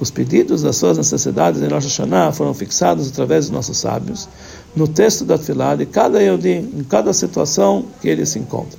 os 0.00 0.10
pedidos 0.10 0.62
das 0.62 0.76
suas 0.76 0.98
necessidades 0.98 1.62
em 1.62 1.68
Rosh 1.68 1.84
Hashanah 1.84 2.32
foram 2.32 2.52
fixados 2.52 3.08
através 3.08 3.44
dos 3.44 3.54
nossos 3.54 3.78
sábios, 3.78 4.28
no 4.74 4.88
texto 4.88 5.24
da 5.24 5.38
Tfilah 5.38 5.76
de 5.76 5.86
cada 5.86 6.20
Yodi, 6.20 6.50
em 6.50 6.84
cada 6.84 7.12
situação 7.12 7.84
que 8.00 8.08
ele 8.08 8.26
se 8.26 8.38
encontra. 8.38 8.78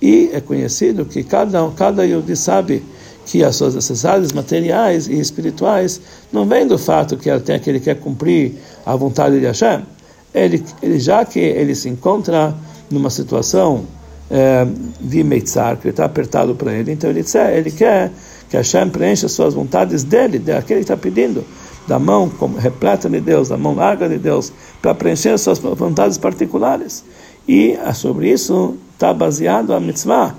E 0.00 0.30
é 0.32 0.40
conhecido 0.40 1.04
que 1.04 1.22
cada, 1.22 1.68
cada 1.70 2.04
Yodi 2.04 2.36
sabe 2.36 2.82
que 3.24 3.42
as 3.42 3.56
suas 3.56 3.74
necessidades 3.74 4.32
materiais 4.32 5.08
e 5.08 5.18
espirituais 5.18 6.00
não 6.32 6.46
vêm 6.46 6.66
do 6.66 6.78
fato 6.78 7.16
que 7.16 7.28
ele 7.28 7.40
tem 7.40 7.58
que 7.58 7.68
ele 7.68 7.80
quer 7.80 7.96
cumprir 7.96 8.54
a 8.84 8.94
vontade 8.94 9.40
de 9.40 9.46
Hashem. 9.46 9.82
Ele, 10.32 10.62
ele 10.82 11.00
já 11.00 11.24
que 11.24 11.40
ele 11.40 11.74
se 11.74 11.88
encontra 11.88 12.54
numa 12.88 13.10
situação 13.10 13.84
é, 14.30 14.66
de 15.00 15.24
Meitzar, 15.24 15.76
que 15.76 15.88
está 15.88 16.04
apertado 16.04 16.54
para 16.54 16.72
ele, 16.72 16.92
então 16.92 17.10
ele, 17.10 17.24
ele 17.52 17.70
quer 17.70 18.12
que 18.48 18.56
Hashem 18.56 18.90
preencha 18.90 19.26
as 19.26 19.32
suas 19.32 19.54
vontades 19.54 20.04
dele, 20.04 20.38
daquele 20.38 20.80
que 20.80 20.84
está 20.84 20.96
pedindo 20.96 21.44
da 21.86 21.98
mão 21.98 22.30
repleta 22.58 23.08
de 23.08 23.20
Deus, 23.20 23.48
da 23.48 23.56
mão 23.56 23.74
larga 23.74 24.08
de 24.08 24.18
Deus, 24.18 24.52
para 24.86 24.94
preencher 24.94 25.36
suas 25.36 25.58
vontades 25.58 26.16
particulares. 26.16 27.04
E 27.48 27.76
ah, 27.84 27.92
sobre 27.92 28.30
isso 28.30 28.76
está 28.94 29.12
baseado 29.12 29.72
a 29.72 29.80
mitzvah 29.80 30.32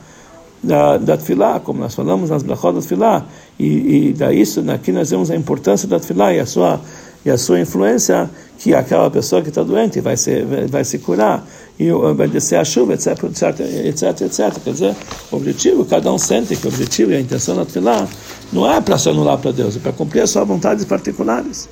da, 0.64 0.98
da 0.98 1.18
tefilá, 1.18 1.60
como 1.60 1.82
nós 1.82 1.94
falamos 1.94 2.30
nas 2.30 2.44
brachot 2.44 2.74
da 2.74 2.80
tefilá, 2.80 3.26
e, 3.60 3.66
e 4.08 4.14
daí 4.14 4.40
isso, 4.40 4.64
aqui 4.72 4.94
nós 4.94 5.10
vemos 5.10 5.30
a 5.30 5.36
importância 5.36 5.86
da 5.86 6.00
tefilá 6.00 6.34
e 6.34 6.40
a 6.40 6.46
sua 6.46 6.80
e 7.26 7.30
a 7.30 7.38
sua 7.38 7.60
influência 7.60 8.30
que 8.58 8.74
aquela 8.74 9.12
pessoa 9.12 9.42
que 9.42 9.50
está 9.50 9.64
doente 9.64 10.00
vai 10.00 10.16
se 10.16 10.46
vai 10.70 10.86
se 10.86 11.00
curar 11.00 11.46
e 11.78 11.92
vai 12.16 12.30
descer 12.30 12.56
a 12.56 12.64
chuva, 12.64 12.94
etc, 12.94 13.22
etc, 13.26 13.60
etc, 13.86 14.22
etc. 14.22 14.64
Quer 14.64 14.72
dizer, 14.72 14.96
o 15.30 15.36
objetivo, 15.36 15.84
cada 15.84 16.10
um 16.10 16.18
sente 16.18 16.56
que 16.56 16.66
o 16.66 16.70
objetivo 16.70 17.12
e 17.12 17.16
a 17.18 17.20
intenção 17.20 17.58
da 17.58 17.66
tefilá 17.66 18.08
não 18.54 18.72
é 18.72 18.80
para 18.80 18.98
se 18.98 19.10
anular 19.10 19.38
para 19.40 19.52
Deus, 19.52 19.76
é 19.76 19.80
para 19.80 19.92
cumprir 19.92 20.22
as 20.22 20.30
suas 20.30 20.48
vontades 20.48 20.86
particulares. 20.86 21.68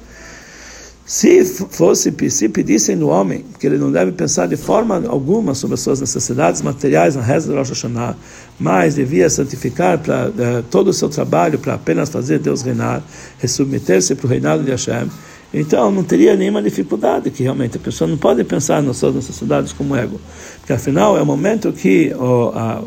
Se 1.05 1.45
fosse, 1.45 2.11
se 2.31 2.49
pedissem 2.49 2.97
do 2.97 3.09
homem 3.09 3.45
que 3.59 3.67
ele 3.67 3.77
não 3.77 3.91
deve 3.91 4.11
pensar 4.11 4.47
de 4.47 4.57
forma 4.57 5.03
alguma 5.07 5.53
sobre 5.53 5.75
as 5.75 5.81
suas 5.81 6.01
necessidades 6.01 6.63
materiais 6.63 7.15
na 7.15 7.21
reza 7.21 7.47
do 7.47 7.55
Rosh 7.55 7.69
Hashanah, 7.69 8.15
mas 8.59 8.95
devia 8.95 9.29
santificar 9.29 9.99
para 9.99 10.29
uh, 10.29 10.63
todo 10.71 10.87
o 10.87 10.93
seu 10.93 11.07
trabalho 11.07 11.59
para 11.59 11.75
apenas 11.75 12.09
fazer 12.09 12.39
Deus 12.39 12.63
reinar, 12.63 13.03
submeter-se 13.47 14.15
para 14.15 14.25
o 14.25 14.29
reinado 14.29 14.63
de 14.63 14.71
Hashem, 14.71 15.07
então 15.53 15.91
não 15.91 16.03
teria 16.03 16.35
nenhuma 16.35 16.61
dificuldade 16.61 17.29
que 17.29 17.43
realmente 17.43 17.77
a 17.77 17.79
pessoa 17.79 18.09
não 18.09 18.17
pode 18.17 18.43
pensar 18.43 18.81
nas 18.81 18.97
suas 18.97 19.13
necessidades 19.13 19.71
como 19.71 19.95
ego, 19.95 20.19
porque 20.57 20.73
afinal 20.73 21.15
é 21.17 21.21
o 21.21 21.25
momento 21.25 21.71
que, 21.71 22.15
oh, 22.17 22.51
a, 22.55 22.83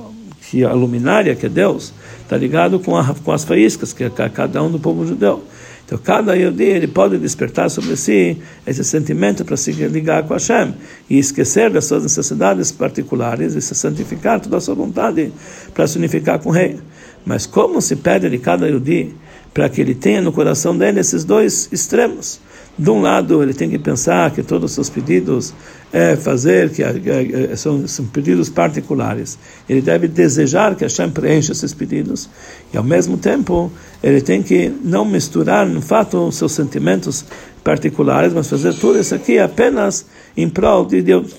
que 0.51 0.65
a 0.65 0.73
luminária, 0.73 1.37
que 1.37 1.47
é 1.47 1.49
Deus, 1.49 1.93
está 2.29 2.37
ligado 2.37 2.79
com, 2.79 2.95
a, 2.95 3.15
com 3.25 3.33
as 3.33 3.43
faíscas, 3.43 3.95
que 3.95 4.05
é 4.05 4.11
cada 4.11 4.63
um 4.63 4.71
do 4.71 4.79
povo 4.79 5.07
judeu. 5.07 5.43
Então, 5.87 5.97
cada 5.97 6.35
Yodi, 6.35 6.65
ele 6.65 6.87
pode 6.87 7.17
despertar 7.17 7.71
sobre 7.71 7.97
si 7.97 8.37
esse 8.67 8.85
sentimento 8.85 9.43
para 9.43 9.57
se 9.57 9.73
ligar 9.73 10.23
com 10.25 10.35
Hashem 10.35 10.75
e 11.09 11.19
esquecer 11.19 11.71
das 11.71 11.87
suas 11.87 12.03
necessidades 12.03 12.71
particulares 12.71 13.55
e 13.55 13.63
se 13.63 13.75
santificar 13.75 14.39
toda 14.39 14.59
a 14.59 14.61
sua 14.61 14.75
vontade 14.75 15.33
para 15.73 15.87
se 15.87 15.97
unificar 15.97 16.39
com 16.39 16.51
o 16.51 16.53
rei. 16.53 16.79
Mas 17.25 17.47
como 17.47 17.81
se 17.81 17.97
pede 17.97 18.29
de 18.29 18.37
cada 18.37 18.69
Yodi 18.69 19.15
para 19.55 19.71
que 19.71 19.81
ele 19.81 19.95
tenha 19.95 20.21
no 20.21 20.31
coração 20.31 20.77
dele 20.77 21.01
esses 21.01 21.25
dois 21.25 21.71
extremos? 21.73 22.41
De 22.79 22.91
um 22.91 23.01
lado, 23.01 23.43
ele 23.43 23.55
tem 23.55 23.71
que 23.71 23.79
pensar 23.79 24.31
que 24.33 24.43
todos 24.43 24.71
os 24.71 24.75
seus 24.75 24.91
pedidos 24.91 25.55
é 25.93 26.17
fazer, 26.17 26.71
que 26.71 26.83
é, 26.83 27.57
são, 27.57 27.87
são 27.89 28.05
pedidos 28.07 28.51
particulares. 28.51 29.39
Ele 29.69 29.81
deve 29.81 30.07
desejar 30.09 30.75
que 30.75 30.85
Hashem 30.85 31.11
preencha 31.11 31.53
esses 31.53 31.73
pedidos 31.73 32.29
e, 32.73 32.77
ao 32.77 32.85
mesmo 32.85 33.17
tempo, 33.17 33.73
ele 34.03 34.21
tem 34.21 34.43
que 34.43 34.73
não 34.83 35.05
misturar, 35.05 35.67
no 35.67 35.81
fato, 35.81 36.31
seus 36.31 36.53
sentimentos 36.53 37.25
particulares, 37.65 38.33
mas 38.33 38.49
fazer 38.49 38.75
tudo 38.75 38.99
isso 38.99 39.15
aqui 39.15 39.39
apenas 39.39 40.07
em 40.37 40.49
prol 40.49 40.85
de 40.85 41.03
Deus. 41.03 41.35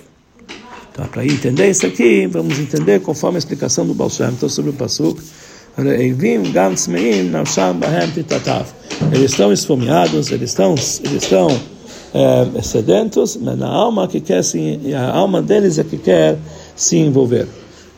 Então, 0.91 1.05
para 1.07 1.25
entender 1.25 1.69
isso 1.69 1.85
aqui, 1.85 2.27
vamos 2.27 2.59
entender 2.59 2.99
conforme 3.01 3.37
a 3.37 3.39
explicação 3.39 3.85
do 3.85 3.93
Baal 3.93 4.09
Shem 4.09 4.31
sobre 4.49 4.71
o 4.71 4.73
Pasuk. 4.73 5.21
Eles 9.11 9.31
estão 9.31 9.53
esfomeados, 9.53 10.31
eles 10.31 10.49
estão, 10.49 10.71
eles 10.71 11.23
estão 11.23 11.47
é, 12.13 12.61
sedentos, 12.61 13.37
mas 13.37 13.61
a 13.61 13.67
alma 13.67 14.07
que 14.07 14.19
quer 14.19 14.43
se, 14.43 14.79
a 14.95 15.11
alma 15.11 15.41
deles 15.41 15.77
é 15.77 15.83
que 15.83 15.97
quer 15.97 16.37
se 16.75 16.97
envolver. 16.97 17.47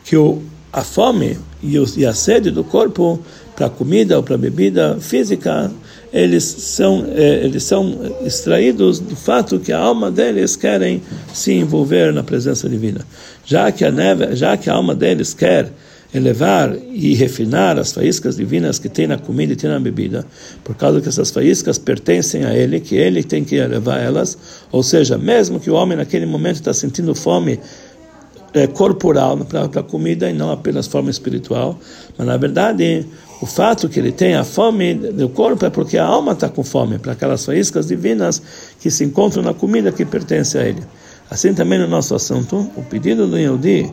Que 0.04 0.16
o, 0.16 0.42
a 0.72 0.82
fome 0.82 1.38
e, 1.62 1.78
o, 1.78 1.86
e 1.96 2.04
a 2.04 2.12
sede 2.12 2.50
do 2.50 2.64
corpo 2.64 3.20
para 3.54 3.68
comida 3.68 4.16
ou 4.16 4.22
para 4.22 4.36
bebida 4.36 4.96
física, 5.00 5.70
eles 6.12 6.44
são 6.44 7.06
é, 7.14 7.44
eles 7.44 7.62
são 7.62 7.96
extraídos 8.24 8.98
do 8.98 9.14
fato 9.14 9.58
que 9.58 9.72
a 9.72 9.78
alma 9.78 10.10
deles 10.10 10.56
querem 10.56 11.02
se 11.32 11.52
envolver 11.52 12.12
na 12.12 12.22
presença 12.22 12.68
divina. 12.68 13.06
Já 13.44 13.70
que 13.70 13.84
a 13.84 13.90
neve, 13.90 14.34
já 14.34 14.56
que 14.56 14.68
a 14.68 14.74
alma 14.74 14.94
deles 14.94 15.34
quer 15.34 15.70
elevar 16.14 16.76
e 16.92 17.14
refinar 17.14 17.78
as 17.78 17.92
faíscas 17.92 18.36
divinas 18.36 18.78
que 18.78 18.88
tem 18.88 19.06
na 19.06 19.16
comida 19.16 19.54
e 19.54 19.56
tem 19.56 19.70
na 19.70 19.80
bebida, 19.80 20.26
por 20.62 20.74
causa 20.74 21.00
que 21.00 21.08
essas 21.08 21.30
faíscas 21.30 21.78
pertencem 21.78 22.44
a 22.44 22.54
ele, 22.54 22.80
que 22.80 22.94
ele 22.94 23.22
tem 23.22 23.44
que 23.44 23.56
elevar 23.56 24.00
elas, 24.00 24.36
ou 24.70 24.82
seja, 24.82 25.16
mesmo 25.16 25.58
que 25.58 25.70
o 25.70 25.74
homem 25.74 25.96
naquele 25.96 26.26
momento 26.26 26.56
está 26.56 26.74
sentindo 26.74 27.14
fome 27.14 27.58
é, 28.52 28.66
corporal 28.66 29.38
para 29.38 29.64
a 29.64 29.82
comida 29.82 30.28
e 30.28 30.34
não 30.34 30.50
apenas 30.50 30.86
fome 30.86 31.10
espiritual, 31.10 31.78
mas 32.18 32.26
na 32.26 32.36
verdade 32.36 33.06
o 33.40 33.46
fato 33.46 33.88
que 33.88 33.98
ele 33.98 34.12
tem 34.12 34.34
a 34.34 34.44
fome 34.44 34.94
do 34.94 35.28
corpo 35.28 35.64
é 35.64 35.70
porque 35.70 35.98
a 35.98 36.04
alma 36.04 36.32
está 36.32 36.48
com 36.48 36.62
fome, 36.62 36.98
para 36.98 37.12
aquelas 37.12 37.44
faíscas 37.44 37.88
divinas 37.88 38.40
que 38.78 38.90
se 38.90 39.02
encontram 39.02 39.42
na 39.42 39.54
comida 39.54 39.90
que 39.90 40.04
pertence 40.04 40.58
a 40.58 40.64
ele. 40.64 40.82
Assim 41.30 41.54
também 41.54 41.78
no 41.78 41.88
nosso 41.88 42.14
assunto, 42.14 42.70
o 42.76 42.82
pedido 42.82 43.26
do 43.26 43.38
Yehudi 43.38 43.90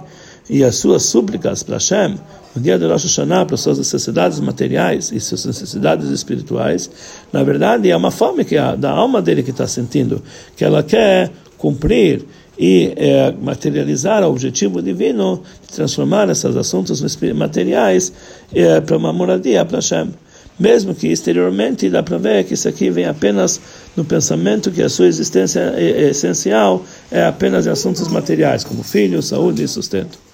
e 0.50 0.64
as 0.64 0.76
suas 0.78 1.04
súplicas 1.04 1.62
para 1.62 1.76
Hashem 1.76 2.18
no 2.56 2.62
dia 2.62 2.80
de 2.80 2.86
Rosh 2.86 3.04
Hashanah 3.04 3.46
para 3.46 3.58
suas 3.58 3.78
necessidades 3.78 4.40
materiais 4.40 5.12
e 5.12 5.20
suas 5.20 5.46
necessidades 5.46 6.10
espirituais, 6.10 6.90
na 7.32 7.44
verdade 7.44 7.90
é 7.92 7.96
uma 7.96 8.12
fome 8.12 8.44
que 8.44 8.58
a, 8.58 8.76
da 8.76 8.90
alma 8.90 9.22
dele 9.22 9.44
que 9.44 9.52
está 9.52 9.68
sentindo, 9.68 10.22
que 10.56 10.66
ela 10.66 10.82
quer 10.82 11.32
cumprir 11.58 12.26
e 12.58 12.92
é, 12.98 13.34
materializar 13.40 14.24
o 14.24 14.32
objetivo 14.32 14.82
divino 14.82 15.42
de 15.68 15.74
transformar 15.74 16.30
esses 16.30 16.56
assuntos 16.56 17.02
materiais 17.36 18.12
é, 18.54 18.82
para 18.82 18.98
uma 18.98 19.14
moradia 19.14 19.64
para 19.64 19.78
Hashem. 19.78 20.10
Mesmo 20.60 20.94
que 20.94 21.08
exteriormente 21.08 21.90
dá 21.90 22.04
para 22.04 22.18
ver 22.18 22.44
que 22.44 22.54
isso 22.54 22.68
aqui 22.68 22.90
vem 22.90 23.06
apenas 23.06 23.62
no 23.96 24.04
pensamento 24.04 24.72
que 24.72 24.82
a 24.82 24.90
sua 24.90 25.08
existência 25.08 25.74
é, 25.78 26.04
é 26.04 26.10
essencial 26.10 26.84
é 27.10 27.26
apenas 27.26 27.66
em 27.66 27.70
assuntos 27.70 28.10
materiais, 28.10 28.66
como 28.66 28.84
filho, 28.84 29.22
saúde 29.22 29.64
e 29.64 29.68
sustento. 29.70 30.29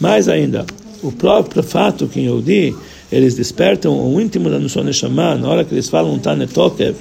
Mais 0.00 0.28
ainda, 0.28 0.66
o 1.02 1.10
próprio 1.12 1.62
fato 1.62 2.06
que 2.06 2.20
em 2.20 2.24
Yehudi 2.24 2.74
eles 3.10 3.34
despertam 3.34 3.98
o 3.98 4.20
íntimo 4.20 4.50
da 4.50 4.58
Nushon 4.58 4.82
Neshama, 4.82 5.36
na 5.36 5.48
hora 5.48 5.64
que 5.64 5.74
eles 5.74 5.88
falam 5.88 6.18
Tanetokev, 6.18 6.96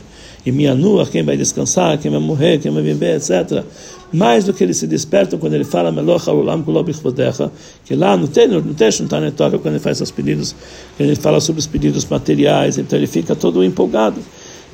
e 0.46 0.52
Mianua, 0.52 1.08
quem 1.08 1.24
vai 1.24 1.36
descansar, 1.36 1.98
quem 1.98 2.12
vai 2.12 2.20
morrer, 2.20 2.60
quem 2.60 2.72
vai 2.72 2.84
viver, 2.84 3.16
etc. 3.16 3.64
Mais 4.14 4.46
do 4.46 4.54
que 4.54 4.64
eles 4.64 4.78
se 4.78 4.86
despertam 4.86 5.40
quando 5.40 5.56
ele 5.56 5.64
fala 5.64 5.92
Meloch 5.92 6.30
Halulam 6.30 6.62
Kulobichvodecha, 6.62 7.52
que 7.84 7.96
lá 7.96 8.16
no, 8.16 8.28
texto 8.28 9.02
não 9.10 9.28
está 9.28 9.50
quando 9.50 9.74
ele 9.74 9.80
faz 9.80 10.00
esses 10.00 10.12
pedidos, 10.12 10.56
ele 11.00 11.16
fala 11.16 11.40
sobre 11.40 11.60
os 11.60 11.66
pedidos 11.66 12.06
materiais, 12.06 12.78
então 12.78 12.98
ele 12.98 13.08
fica 13.08 13.36
todo 13.36 13.64
empolgado 13.64 14.22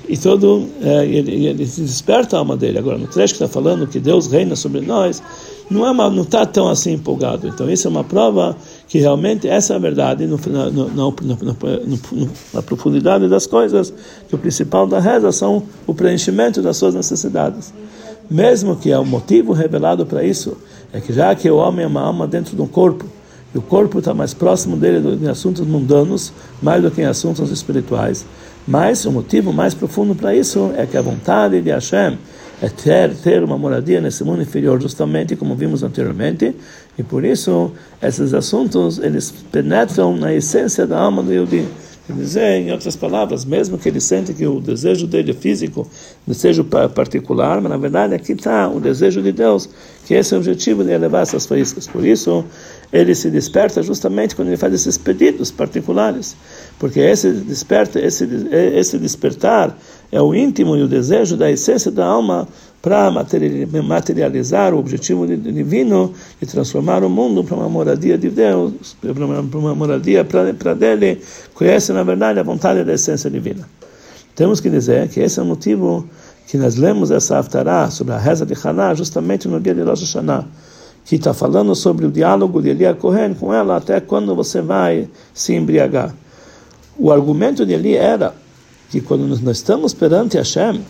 e 0.10 0.18
todo 0.18 0.68
é, 0.82 1.06
ele, 1.06 1.48
ele 1.48 1.66
desperta 1.66 2.36
a 2.36 2.40
alma 2.40 2.58
dele. 2.58 2.78
Agora, 2.78 2.98
no 2.98 3.08
trecho 3.08 3.36
que 3.36 3.42
está 3.42 3.48
falando 3.48 3.88
que 3.88 3.98
Deus 3.98 4.28
reina 4.28 4.58
sobre 4.58 4.82
nós, 4.82 5.24
não 5.72 5.88
é 5.88 5.92
uma, 5.92 6.10
não 6.10 6.24
está 6.24 6.46
tão 6.46 6.68
assim 6.68 6.94
empolgado. 6.94 7.48
Então, 7.48 7.70
isso 7.70 7.88
é 7.88 7.90
uma 7.90 8.04
prova 8.04 8.58
que 8.88 9.00
realmente 9.00 9.48
essa 9.48 9.74
é 9.74 9.76
a 9.78 9.80
verdade 9.80 10.28
no, 10.28 10.38
no, 10.38 10.90
no, 10.92 11.16
na 12.54 12.62
profundidade 12.62 13.30
das 13.30 13.48
coisas, 13.48 13.94
que 14.28 14.36
o 14.36 14.38
principal 14.38 14.86
da 14.86 15.00
reza 15.00 15.32
são 15.32 15.64
o 15.88 15.94
preenchimento 15.94 16.62
das 16.62 16.76
suas 16.76 16.94
necessidades. 16.94 17.74
Mesmo 18.30 18.76
que 18.76 18.92
é 18.92 19.00
o 19.00 19.06
motivo 19.06 19.54
revelado 19.54 20.06
para 20.06 20.24
isso 20.24 20.58
é 20.92 21.00
que 21.00 21.14
já 21.14 21.34
que 21.34 21.50
o 21.50 21.56
homem 21.56 21.86
é 21.86 21.88
uma 21.88 22.02
alma 22.02 22.28
dentro 22.28 22.54
de 22.56 22.62
um 22.62 22.68
corpo, 22.68 23.06
e 23.54 23.58
o 23.58 23.62
corpo 23.62 24.00
está 24.00 24.14
mais 24.14 24.34
próximo 24.34 24.76
dele 24.78 25.20
em 25.22 25.28
assuntos 25.28 25.66
mundanos, 25.66 26.34
mais 26.62 26.82
do 26.82 26.92
que 26.92 27.02
em 27.02 27.06
assuntos 27.06 27.50
espirituais. 27.50 28.26
Mas 28.68 29.06
o 29.06 29.12
motivo 29.12 29.52
mais 29.52 29.74
profundo 29.74 30.16
para 30.16 30.36
isso 30.36 30.72
é 30.78 30.86
que 30.86 30.98
a 30.98 31.02
vontade 31.02 31.62
de 31.62 31.70
Hashem 31.70 32.18
é 32.62 32.70
ter, 32.70 33.16
ter 33.16 33.44
uma 33.44 33.58
moradia 33.58 34.00
nesse 34.00 34.24
mundo 34.24 34.42
inferior, 34.42 34.80
justamente 34.80 35.36
como 35.36 35.56
vimos 35.56 35.82
anteriormente, 35.82 36.56
e 36.98 37.04
por 37.04 37.26
isso 37.26 37.72
esses 38.02 38.34
assuntos 38.34 39.00
eles 39.00 39.34
penetram 39.52 40.16
na 40.16 40.34
essência 40.34 40.86
da 40.86 41.00
alma 41.00 41.24
do 41.24 41.34
Yehudi. 41.34 41.68
Quer 42.12 42.22
dizer, 42.22 42.62
em 42.62 42.72
outras 42.72 42.96
palavras, 42.96 43.46
mesmo 43.46 43.78
que 43.78 43.88
ele 43.88 44.02
sente 44.02 44.34
que 44.34 44.46
o 44.46 44.60
desejo 44.60 45.08
dele 45.08 45.32
é 45.32 45.34
físico, 45.34 45.88
desejo 46.28 46.64
particular, 46.64 47.62
mas 47.62 47.72
na 47.72 47.78
verdade 47.78 48.14
aqui 48.14 48.34
está 48.34 48.68
o 48.68 48.80
desejo 48.80 49.22
de 49.22 49.32
Deus, 49.32 49.70
que 50.06 50.14
esse 50.14 50.34
é 50.34 50.38
o 50.38 50.40
objetivo 50.40 50.84
de 50.84 50.92
elevar 50.92 51.24
essas 51.24 51.46
faíscas. 51.46 51.88
Por 51.88 52.06
isso, 52.06 52.44
ele 52.92 53.16
se 53.16 53.30
desperta 53.30 53.82
justamente 53.82 54.36
quando 54.36 54.50
ele 54.50 54.58
faz 54.58 54.74
esses 54.74 54.98
pedidos 54.98 55.50
particulares, 55.52 56.36
porque 56.78 57.00
esse 57.00 57.32
desperta, 57.32 58.00
esse, 58.00 58.28
esse 58.52 58.98
despertar 58.98 59.78
é 60.12 60.22
o 60.22 60.36
íntimo 60.36 60.76
e 60.76 60.84
o 60.84 60.88
desejo 60.88 61.38
da 61.38 61.50
essência 61.50 61.90
da 61.90 62.06
alma 62.06 62.48
para 62.82 63.12
materializar 63.12 64.74
o 64.74 64.80
objetivo 64.80 65.28
divino 65.28 66.14
de 66.40 66.48
transformar 66.48 67.04
o 67.04 67.10
mundo 67.10 67.44
para 67.44 67.56
uma 67.56 67.70
moradia 67.70 68.18
de 68.18 68.30
Deus, 68.30 68.96
para 69.00 69.26
uma, 69.26 69.76
moradia 69.76 70.26
para 70.26 70.74
dele, 70.74 71.22
conhece 71.54 71.94
na 71.94 72.02
verdade 72.02 72.40
a 72.40 72.44
vontade 72.44 72.84
da 72.84 72.94
essência 72.94 73.30
divina. 73.30 73.70
Temos 74.36 74.60
que 74.60 74.70
dizer 74.70 75.08
que 75.10 75.20
esse 75.20 75.40
é 75.40 75.44
o 75.44 75.46
motivo 75.46 76.08
que 76.48 76.58
nós 76.58 76.76
lemos 76.76 77.12
essa 77.12 77.38
Haftarah 77.38 77.92
sobre 77.92 78.14
a 78.14 78.18
reza 78.18 78.46
de 78.46 78.56
Haná 78.64 78.96
justamente 78.96 79.48
no 79.48 79.60
dia 79.60 79.76
de 79.76 79.84
Rosh 79.84 80.02
Hashanah, 80.02 80.46
que 81.06 81.16
está 81.16 81.34
falando 81.34 81.76
sobre 81.76 82.06
o 82.08 82.12
diálogo 82.12 82.62
de 82.62 82.70
Elia 82.70 82.96
Cohen 82.96 83.36
com 83.36 83.54
ela 83.54 83.78
até 83.78 84.00
quando 84.00 84.36
você 84.36 84.60
vai 84.60 85.08
se 85.34 85.54
embriagar. 85.54 86.16
O 86.98 87.12
argumento 87.12 87.66
de 87.66 87.74
Eli 87.74 87.96
era 87.96 88.34
que 88.90 89.02
quando 89.02 89.28
nós 89.28 89.58
estamos 89.58 89.94
perante 89.94 90.38
Hashem, 90.38 90.82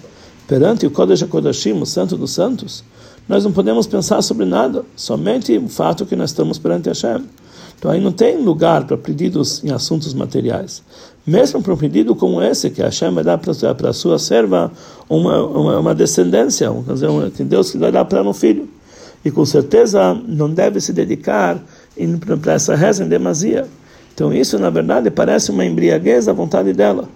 perante 0.51 0.85
o 0.85 0.91
Kodesh 0.91 1.23
HaKodashim, 1.23 1.71
o 1.79 1.85
Santo 1.85 2.17
dos 2.17 2.31
Santos, 2.31 2.83
nós 3.25 3.45
não 3.45 3.53
podemos 3.53 3.87
pensar 3.87 4.21
sobre 4.21 4.45
nada, 4.45 4.83
somente 4.97 5.57
o 5.57 5.69
fato 5.69 6.05
que 6.05 6.13
nós 6.13 6.31
estamos 6.31 6.59
perante 6.59 6.89
Hashem. 6.89 7.23
Então 7.79 7.89
aí 7.89 8.01
não 8.01 8.11
tem 8.11 8.37
lugar 8.37 8.85
para 8.85 8.97
pedidos 8.97 9.63
em 9.63 9.71
assuntos 9.71 10.13
materiais. 10.13 10.83
Mesmo 11.25 11.63
para 11.63 11.73
um 11.73 11.77
pedido 11.77 12.13
como 12.13 12.41
esse, 12.41 12.69
que 12.69 12.81
Hashem 12.81 13.13
vai 13.13 13.23
dar 13.23 13.37
para 13.37 13.89
a 13.89 13.93
sua 13.93 14.19
serva 14.19 14.69
uma, 15.07 15.41
uma, 15.41 15.79
uma 15.79 15.95
descendência, 15.95 16.69
que 17.33 17.45
Deus 17.45 17.73
vai 17.75 17.93
dar 17.93 18.03
para 18.03 18.21
um 18.21 18.33
filho. 18.33 18.67
E 19.23 19.31
com 19.31 19.45
certeza 19.45 20.13
não 20.27 20.49
deve 20.49 20.81
se 20.81 20.91
dedicar 20.91 21.63
para 22.41 22.53
essa 22.55 22.75
reza 22.75 23.05
em 23.05 23.07
demasia. 23.07 23.65
Então 24.13 24.33
isso, 24.33 24.59
na 24.59 24.69
verdade, 24.69 25.09
parece 25.09 25.49
uma 25.49 25.63
embriaguez 25.63 26.27
à 26.27 26.33
vontade 26.33 26.73
dela. 26.73 27.07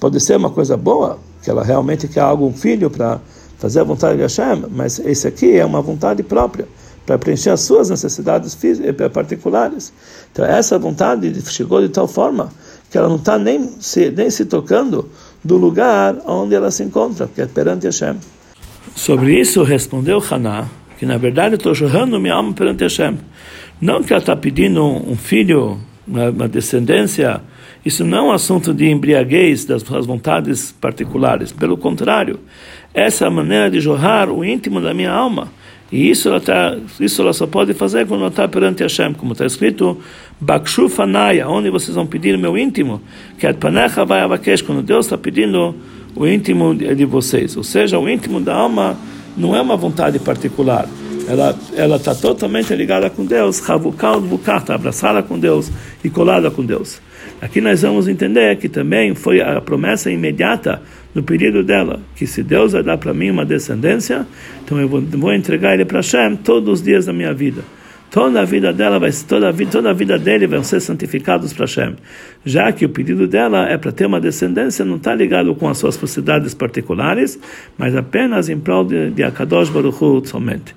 Pode 0.00 0.18
ser 0.18 0.36
uma 0.36 0.50
coisa 0.50 0.76
boa, 0.76 1.20
que 1.42 1.50
ela 1.50 1.64
realmente 1.64 2.08
quer 2.08 2.20
algum 2.20 2.52
filho 2.52 2.90
para 2.90 3.20
fazer 3.58 3.80
a 3.80 3.84
vontade 3.84 4.16
de 4.16 4.22
Hashem, 4.22 4.64
mas 4.70 4.98
esse 4.98 5.28
aqui 5.28 5.56
é 5.56 5.64
uma 5.64 5.82
vontade 5.82 6.22
própria, 6.22 6.66
para 7.04 7.18
preencher 7.18 7.50
as 7.50 7.60
suas 7.60 7.90
necessidades 7.90 8.56
eh, 8.64 9.08
particulares. 9.08 9.92
Então 10.32 10.44
essa 10.44 10.78
vontade 10.78 11.32
chegou 11.50 11.80
de 11.80 11.88
tal 11.88 12.06
forma 12.06 12.50
que 12.90 12.96
ela 12.96 13.08
não 13.08 13.16
está 13.16 13.38
nem 13.38 13.68
se, 13.80 14.10
nem 14.10 14.30
se 14.30 14.44
tocando 14.44 15.08
do 15.42 15.56
lugar 15.56 16.16
onde 16.26 16.54
ela 16.54 16.70
se 16.70 16.82
encontra, 16.82 17.28
que 17.34 17.42
é 17.42 17.46
perante 17.46 17.86
Hashem. 17.86 18.16
Sobre 18.94 19.38
isso 19.40 19.62
respondeu 19.62 20.22
Haná, 20.30 20.68
que 20.98 21.06
na 21.06 21.18
verdade 21.18 21.56
estou 21.56 21.74
jorrando 21.74 22.20
minha 22.20 22.34
alma 22.34 22.52
perante 22.52 22.84
Hashem. 22.84 23.18
Não 23.80 24.02
que 24.02 24.12
ela 24.12 24.20
está 24.20 24.36
pedindo 24.36 24.84
um 24.84 25.16
filho, 25.16 25.78
uma 26.06 26.48
descendência 26.48 27.40
isso 27.84 28.04
não 28.04 28.18
é 28.18 28.22
um 28.22 28.32
assunto 28.32 28.74
de 28.74 28.88
embriaguez 28.90 29.64
das 29.64 29.82
suas 29.82 30.04
vontades 30.04 30.72
particulares. 30.72 31.50
Pelo 31.50 31.76
contrário, 31.76 32.38
essa 32.92 33.24
é 33.24 33.28
a 33.28 33.30
maneira 33.30 33.70
de 33.70 33.80
jorrar 33.80 34.28
o 34.30 34.44
íntimo 34.44 34.80
da 34.80 34.92
minha 34.92 35.10
alma. 35.10 35.48
E 35.90 36.08
isso 36.08 36.28
ela, 36.28 36.40
tá, 36.40 36.76
isso 37.00 37.20
ela 37.20 37.32
só 37.32 37.46
pode 37.46 37.74
fazer 37.74 38.06
quando 38.06 38.20
ela 38.20 38.28
está 38.28 38.46
perante 38.46 38.82
Hashem, 38.82 39.12
como 39.14 39.32
está 39.32 39.44
escrito, 39.44 39.98
Bakshu 40.40 40.88
Fanaya, 40.88 41.48
onde 41.48 41.68
vocês 41.68 41.94
vão 41.96 42.06
pedir 42.06 42.38
meu 42.38 42.56
íntimo, 42.56 43.00
que 43.38 43.46
é 43.46 43.52
vai 44.06 44.20
abakesh, 44.20 44.62
quando 44.62 44.82
Deus 44.82 45.06
está 45.06 45.18
pedindo 45.18 45.74
o 46.14 46.26
íntimo 46.26 46.74
de 46.74 47.04
vocês. 47.04 47.56
Ou 47.56 47.64
seja, 47.64 47.98
o 47.98 48.08
íntimo 48.08 48.40
da 48.40 48.54
alma 48.54 48.96
não 49.36 49.56
é 49.56 49.60
uma 49.60 49.76
vontade 49.76 50.18
particular. 50.20 50.86
ela 51.26 51.58
ela 51.74 51.96
está 51.96 52.14
totalmente 52.14 52.72
ligada 52.74 53.10
com 53.10 53.24
Deus, 53.24 53.68
Havukal 53.68 54.22
está 54.58 54.74
abraçada 54.76 55.22
com 55.22 55.38
Deus 55.38 55.70
e 56.04 56.10
colada 56.10 56.50
com 56.52 56.64
Deus. 56.64 57.00
Aqui 57.40 57.60
nós 57.60 57.80
vamos 57.80 58.06
entender 58.06 58.54
que 58.56 58.68
também 58.68 59.14
foi 59.14 59.40
a 59.40 59.60
promessa 59.60 60.10
imediata 60.10 60.82
no 61.14 61.22
pedido 61.22 61.62
dela, 61.62 62.00
que 62.14 62.26
se 62.26 62.42
Deus 62.42 62.72
vai 62.72 62.82
dar 62.82 62.98
para 62.98 63.14
mim 63.14 63.30
uma 63.30 63.44
descendência, 63.44 64.26
então 64.62 64.78
eu 64.78 64.86
vou, 64.86 65.00
vou 65.00 65.32
entregar 65.32 65.74
ele 65.74 65.84
para 65.84 66.00
Hashem 66.00 66.36
todos 66.36 66.80
os 66.80 66.82
dias 66.84 67.06
da 67.06 67.12
minha 67.12 67.32
vida. 67.32 67.62
Toda 68.10 68.40
a 68.40 68.44
vida 68.44 68.72
dela 68.72 68.98
vai 68.98 69.10
toda 69.26 69.48
a 69.48 69.52
vida, 69.52 69.70
toda 69.70 69.90
a 69.90 69.92
vida 69.92 70.18
dele 70.18 70.46
vão 70.46 70.64
ser 70.64 70.80
santificados 70.80 71.52
para 71.52 71.64
Hashem. 71.64 71.94
Já 72.44 72.72
que 72.72 72.84
o 72.84 72.88
pedido 72.88 73.26
dela 73.26 73.68
é 73.68 73.78
para 73.78 73.92
ter 73.92 74.04
uma 74.04 74.20
descendência, 74.20 74.84
não 74.84 74.96
está 74.96 75.14
ligado 75.14 75.54
com 75.54 75.68
as 75.68 75.78
suas 75.78 75.96
possibilidades 75.96 76.52
particulares, 76.52 77.38
mas 77.78 77.94
apenas 77.94 78.48
em 78.48 78.58
prol 78.58 78.84
de, 78.84 79.10
de 79.10 79.22
Akadosh 79.22 79.70
Baruch 79.70 80.04
Hu 80.04 80.22
somente. 80.26 80.74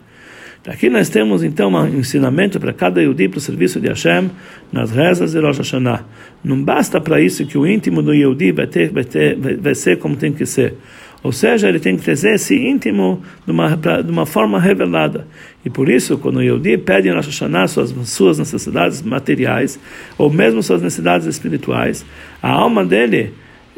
Aqui 0.65 0.89
nós 0.89 1.09
temos 1.09 1.43
então 1.43 1.73
um 1.73 1.99
ensinamento 1.99 2.57
para 2.57 2.71
cada 2.71 3.01
Yudi 3.01 3.27
para 3.27 3.37
o 3.37 3.41
serviço 3.41 3.81
de 3.81 3.89
Hashem 3.89 4.31
nas 4.71 4.91
rezas 4.91 5.33
de 5.33 5.39
Rosh 5.39 5.57
Hashanah. 5.57 6.05
Não 6.41 6.63
basta 6.63 7.01
para 7.01 7.19
isso 7.19 7.45
que 7.45 7.57
o 7.57 7.67
íntimo 7.67 8.01
do 8.01 8.13
Yudi 8.13 8.53
vai, 8.53 8.65
ter, 8.65 8.89
vai, 8.89 9.03
ter, 9.03 9.35
vai 9.35 9.75
ser 9.75 9.99
como 9.99 10.15
tem 10.15 10.31
que 10.31 10.45
ser. 10.45 10.75
Ou 11.21 11.33
seja, 11.33 11.67
ele 11.67 11.79
tem 11.79 11.97
que 11.97 12.03
trazer 12.03 12.35
esse 12.35 12.55
íntimo 12.55 13.21
de 13.45 13.51
uma, 13.51 13.75
de 13.75 14.11
uma 14.11 14.25
forma 14.25 14.59
revelada. 14.59 15.25
E 15.65 15.69
por 15.69 15.89
isso, 15.89 16.17
quando 16.17 16.37
o 16.37 16.41
Yehudi 16.41 16.77
pede 16.77 17.07
em 17.07 17.13
Rosh 17.13 17.27
Hashanah 17.27 17.67
suas, 17.67 17.91
suas 18.09 18.39
necessidades 18.39 19.01
materiais, 19.01 19.79
ou 20.17 20.29
mesmo 20.29 20.61
suas 20.61 20.81
necessidades 20.81 21.25
espirituais, 21.25 22.05
a 22.41 22.51
alma 22.51 22.85
dele, 22.85 23.33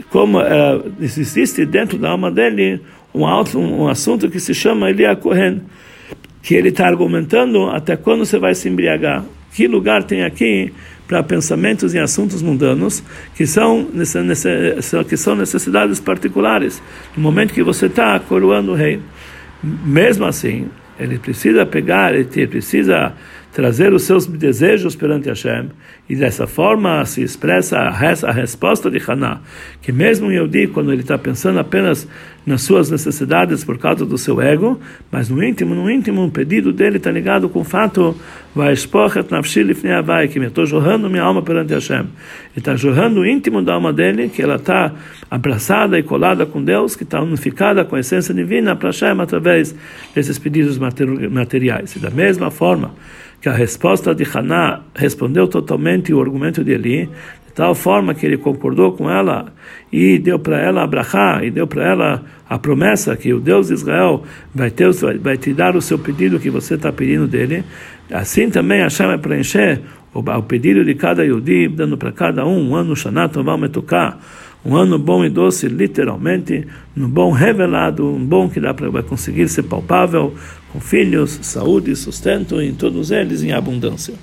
como 0.10 0.40
uh, 0.40 0.92
existe 1.00 1.66
dentro 1.66 2.00
da 2.00 2.10
alma 2.10 2.32
dele 2.32 2.82
um, 3.14 3.24
um, 3.24 3.82
um 3.82 3.88
assunto 3.88 4.30
que 4.30 4.40
se 4.40 4.54
chama 4.54 4.90
Elia 4.90 5.16
Kohen, 5.16 5.62
que 6.46 6.54
ele 6.54 6.70
está 6.70 6.86
argumentando 6.86 7.72
até 7.72 7.98
quando 7.98 8.24
você 8.24 8.38
vai 8.38 8.54
se 8.54 8.70
embriagar. 8.70 9.26
Que 9.52 9.68
lugar 9.68 10.04
tem 10.04 10.24
aqui 10.24 10.72
para 11.08 11.24
pensamentos 11.24 11.96
em 11.96 12.00
assuntos 12.00 12.40
mundanos 12.44 13.04
que 13.36 13.48
são, 13.48 13.88
que 15.10 15.18
são 15.18 15.36
necessidades 15.36 16.00
particulares 16.00 16.84
no 17.18 17.24
momento 17.24 17.52
que 17.52 17.64
você 17.64 17.88
está 17.88 18.20
coroando 18.20 18.74
o 18.74 18.76
rei? 18.76 19.00
Mesmo 19.64 20.26
assim, 20.26 20.68
ele 21.00 21.18
precisa 21.18 21.66
pegar, 21.66 22.14
ele 22.14 22.46
precisa 22.46 23.14
trazer 23.56 23.94
os 23.94 24.04
seus 24.04 24.26
desejos 24.26 24.98
perante 24.98 25.30
Hashem, 25.30 25.70
e 26.10 26.16
dessa 26.16 26.46
forma 26.46 27.06
se 27.06 27.24
expressa 27.24 27.78
a, 27.80 28.32
resposta 28.34 28.92
de 28.92 29.02
Haná, 29.08 29.40
que 29.82 29.94
mesmo 29.94 30.30
eu 30.30 30.46
digo 30.46 30.74
quando 30.74 30.92
ele 30.92 31.04
está 31.04 31.18
pensando 31.18 31.58
apenas 31.58 32.06
nas 32.46 32.64
suas 32.64 32.92
necessidades 32.92 33.64
por 33.64 33.78
causa 33.78 34.06
do 34.06 34.18
seu 34.18 34.42
ego, 34.42 34.78
mas 35.10 35.30
no 35.30 35.42
íntimo, 35.42 35.74
no 35.74 35.90
íntimo, 35.90 36.26
o 36.26 36.30
pedido 36.30 36.74
dele 36.74 36.98
está 36.98 37.10
ligado 37.10 37.48
com 37.48 37.62
o 37.62 37.64
fato, 37.64 38.14
que 40.30 40.40
me 40.40 40.48
estou 40.48 40.66
jorrando 40.66 41.10
minha 41.10 41.24
alma 41.24 41.42
perante 41.42 41.74
Hashem. 41.74 42.02
Ele 42.02 42.10
está 42.58 42.76
jorrando 42.76 43.22
o 43.22 43.26
íntimo 43.26 43.62
da 43.62 43.74
alma 43.74 43.94
dele, 43.94 44.28
que 44.28 44.42
ela 44.42 44.56
está 44.56 44.92
abraçada 45.32 45.98
e 45.98 46.04
colada 46.04 46.46
com 46.46 46.62
Deus, 46.62 46.94
que 46.94 47.04
está 47.04 47.22
unificada 47.22 47.86
com 47.86 47.96
a 47.96 48.02
essência 48.02 48.34
divina 48.34 48.76
para 48.76 48.90
Hashem 48.90 49.20
através 49.22 49.74
desses 50.14 50.38
pedidos 50.38 50.78
materiais. 50.78 51.96
E 51.96 52.00
da 52.00 52.10
mesma 52.10 52.52
forma, 52.52 52.92
que 53.46 53.50
a 53.50 53.54
resposta 53.54 54.16
de 54.16 54.26
Haná 54.34 54.82
respondeu 54.96 55.48
totalmente 55.48 56.12
o 56.12 56.20
argumento 56.20 56.64
de 56.64 56.72
Eli, 56.72 57.06
de 57.06 57.54
tal 57.54 57.76
forma 57.76 58.16
que 58.16 58.26
ele 58.26 58.38
concordou 58.38 58.94
com 58.94 59.08
ela 59.08 59.54
e 59.94 60.18
deu 60.18 60.40
para 60.40 60.60
ela 60.60 60.82
a 60.82 60.88
brachá, 60.88 61.42
e 61.44 61.52
deu 61.52 61.68
para 61.68 61.88
ela 61.88 62.24
a 62.50 62.58
promessa 62.58 63.16
que 63.16 63.32
o 63.32 63.40
Deus 63.40 63.68
de 63.68 63.76
Israel 63.76 64.24
vai, 64.52 64.72
ter, 64.72 64.92
vai 65.22 65.38
te 65.38 65.54
dar 65.54 65.76
o 65.76 65.82
seu 65.82 66.00
pedido 66.00 66.40
que 66.40 66.50
você 66.50 66.74
está 66.74 66.92
pedindo 66.92 67.28
dele. 67.28 67.64
Assim 68.12 68.50
também 68.50 68.82
Hashem 68.82 69.06
vai 69.06 69.20
preencher 69.20 69.80
o, 70.12 70.22
o 70.22 70.42
pedido 70.42 70.84
de 70.84 70.96
cada 70.96 71.24
Yudi, 71.24 71.68
dando 71.68 72.00
para 72.00 72.12
cada 72.12 72.48
um 72.48 72.72
um 72.72 72.76
ano 72.76 72.96
Shanat 72.96 73.38
me 73.38 73.70
tocar 73.70 74.20
um 74.66 74.76
ano 74.76 74.98
bom 74.98 75.24
e 75.24 75.30
doce, 75.30 75.68
literalmente, 75.68 76.68
um 76.98 77.08
bom 77.08 77.32
revelado, 77.32 78.08
um 78.08 78.26
bom 78.26 78.50
que 78.50 78.60
dá 78.60 78.74
para 78.74 79.04
conseguir 79.04 79.48
ser 79.48 79.64
palpável, 79.64 80.34
com 80.74 80.80
filhos, 80.80 81.40
saúde, 81.44 81.96
sustento, 81.96 82.60
em 82.60 82.74
todos 82.74 83.12
eles 83.12 83.44
em 83.44 83.52
abundância. 83.52 84.16